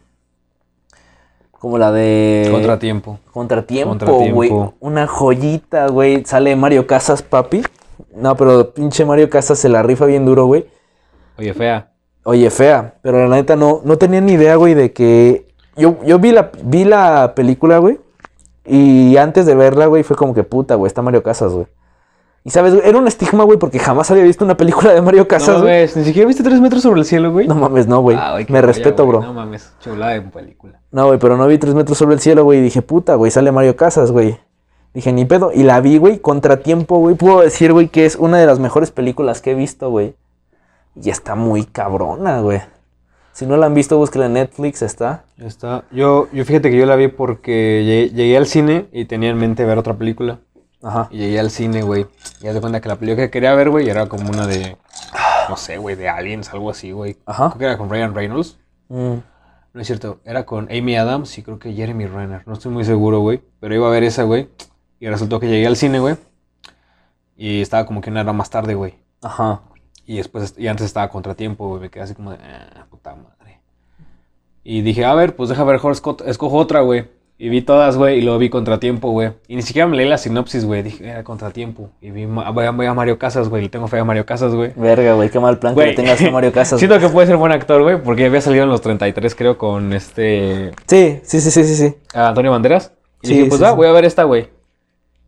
[1.51, 2.49] Como la de...
[2.51, 3.19] Contratiempo.
[3.31, 4.33] Contratiempo, Contratiempo.
[4.35, 4.51] güey.
[4.81, 6.25] Una joyita, güey.
[6.25, 7.63] Sale Mario Casas, papi.
[8.13, 10.65] No, pero pinche Mario Casas se la rifa bien duro, güey.
[11.37, 11.89] Oye, fea.
[12.23, 12.95] Oye, fea.
[13.01, 15.47] Pero la neta no, no tenía ni idea, güey, de que.
[15.75, 17.99] Yo, yo vi, la, vi la película, güey.
[18.65, 21.67] Y antes de verla, güey, fue como que puta, güey, está Mario Casas, güey.
[22.45, 25.27] Y sabes, güey, era un estigma, güey, porque jamás había visto una película de Mario
[25.27, 27.47] Casas, no mames, ni siquiera viste tres metros sobre el cielo, güey.
[27.47, 28.17] No mames, no, güey.
[28.19, 29.17] Ah, Me respeto, güey.
[29.17, 29.27] bro.
[29.27, 30.79] No mames, chulada de película.
[30.91, 32.59] No, güey, pero no vi tres metros sobre el cielo, güey.
[32.59, 34.37] Y dije, puta, güey, sale Mario Casas, güey.
[34.93, 35.51] Dije, ni pedo.
[35.53, 37.15] Y la vi, güey, contratiempo, güey.
[37.15, 40.13] Puedo decir, güey, que es una de las mejores películas que he visto, güey.
[40.95, 42.61] Y está muy cabrona, güey.
[43.31, 45.25] Si no la han visto, búsquela en Netflix, está.
[45.37, 45.85] Está.
[45.91, 49.37] Yo, yo fíjate que yo la vi porque llegué, llegué al cine y tenía en
[49.37, 50.39] mente ver otra película.
[50.83, 51.07] Ajá.
[51.09, 52.05] Y llegué al cine, güey.
[52.41, 54.77] Y haz de cuenta que la película que quería ver, güey, era como una de.
[55.49, 57.17] No sé, güey, de Aliens, algo así, güey.
[57.25, 57.47] Ajá.
[57.49, 58.59] Creo que era con Ryan Reynolds.
[58.89, 59.15] Mm,
[59.73, 62.43] No es cierto, era con Amy Adams y creo que Jeremy Renner.
[62.45, 63.41] No estoy muy seguro, güey.
[63.59, 64.49] Pero iba a ver esa, güey.
[64.99, 66.17] Y resultó que llegué al cine, güey.
[67.35, 68.95] Y estaba como que una hora más tarde, güey.
[69.21, 69.61] Ajá.
[70.05, 71.81] Y después, y antes estaba contratiempo, güey.
[71.81, 73.59] Me quedé así como de, ah, puta madre.
[74.63, 77.05] Y dije, a ver, pues deja ver, mejor esco- escojo otra, güey.
[77.37, 79.31] Y vi todas, güey, y luego vi contratiempo, güey.
[79.47, 80.83] Y ni siquiera me leí la sinopsis, güey.
[80.83, 81.89] Dije, era contratiempo.
[81.99, 83.63] Y vi, voy a, voy a Mario Casas, güey.
[83.63, 84.71] Le tengo fe a Mario Casas, güey.
[84.75, 85.89] Verga, güey, qué mal plan que Güey.
[85.89, 86.79] le tengas a Mario Casas.
[86.79, 89.91] Siento que puede ser buen actor, güey, porque había salido en los 33, creo, con
[89.93, 90.71] este.
[90.87, 91.95] Sí, sí, sí, sí, sí, sí.
[92.13, 92.93] a Antonio Banderas.
[93.21, 93.75] Y Sí, dije, pues sí, va, sí.
[93.77, 94.47] voy a ver esta, güey.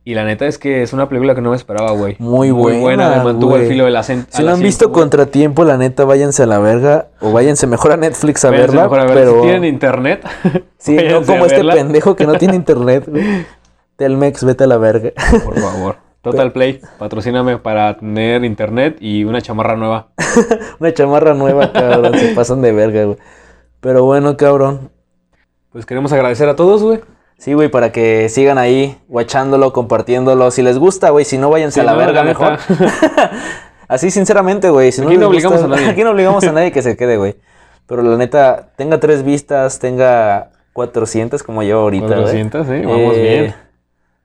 [0.07, 2.15] Y la neta es que es una película que no me esperaba, güey.
[2.19, 4.27] Muy buena, Me mantuvo el filo del acento.
[4.29, 7.07] Si no han visto Contratiempo, la neta, váyanse a la verga.
[7.21, 8.83] O váyanse mejor a Netflix a verla.
[8.83, 9.35] Mejor a ver, pero...
[9.37, 10.23] Si tienen internet.
[10.77, 11.73] Sí, no como este verla.
[11.73, 13.25] pendejo que no tiene internet, güey.
[13.95, 15.09] Telmex, vete a la verga.
[15.43, 15.95] Por favor.
[16.21, 20.09] Total Play, patrocíname para tener internet y una chamarra nueva.
[20.79, 22.13] Una chamarra nueva, cabrón.
[22.19, 23.17] Se pasan de verga, güey.
[23.79, 24.91] Pero bueno, cabrón.
[25.71, 26.99] Pues queremos agradecer a todos, güey.
[27.37, 30.49] Sí, güey, para que sigan ahí, guachándolo, compartiéndolo.
[30.51, 32.57] Si les gusta, güey, si no, váyanse Sí, a la no, verga la mejor.
[33.87, 34.91] Así, sinceramente, güey.
[34.91, 35.89] Si Aquí no les obligamos a nadie.
[35.89, 37.35] Aquí no obligamos a nadie que se quede, güey.
[37.87, 42.17] Pero la neta, tenga tres vistas, tenga 400 como yo ahorita, güey.
[42.21, 42.81] 400, ¿eh?
[42.85, 43.55] Vamos Eh, bien.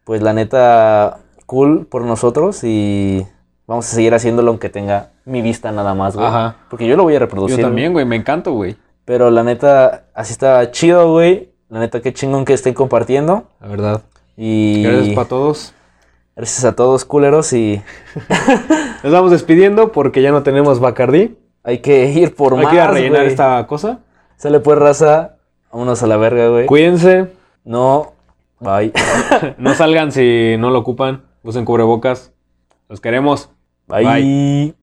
[0.05, 3.27] Pues la neta, cool por nosotros y
[3.67, 6.27] vamos a seguir haciéndolo aunque tenga mi vista nada más, güey.
[6.27, 6.57] Ajá.
[6.71, 7.61] Porque yo lo voy a Yo reproducir.
[7.61, 8.77] también, güey, me encanto, güey.
[9.05, 11.50] Pero la neta, así está chido, güey.
[11.71, 13.45] La neta, qué chingón que estén compartiendo.
[13.61, 14.03] La verdad.
[14.37, 15.73] Y Gracias para todos.
[16.35, 17.53] gracias a todos, culeros.
[17.53, 17.81] Y
[19.05, 21.37] Nos vamos despidiendo porque ya no tenemos Bacardí.
[21.63, 24.01] hay que ir por Hay más, que ir a rellenar esta cosa.
[24.37, 25.37] Sale pues, raza.
[25.73, 26.67] Vámonos a la verga, güey.
[26.67, 27.29] Cuídense.
[27.65, 28.13] No.
[28.59, 28.93] Bye.
[29.59, 31.23] No salgan si no lo ocupan.
[31.45, 32.33] Usen cubrebocas.
[32.89, 33.49] Los queremos.
[33.87, 34.05] Bye.
[34.05, 34.75] Bye.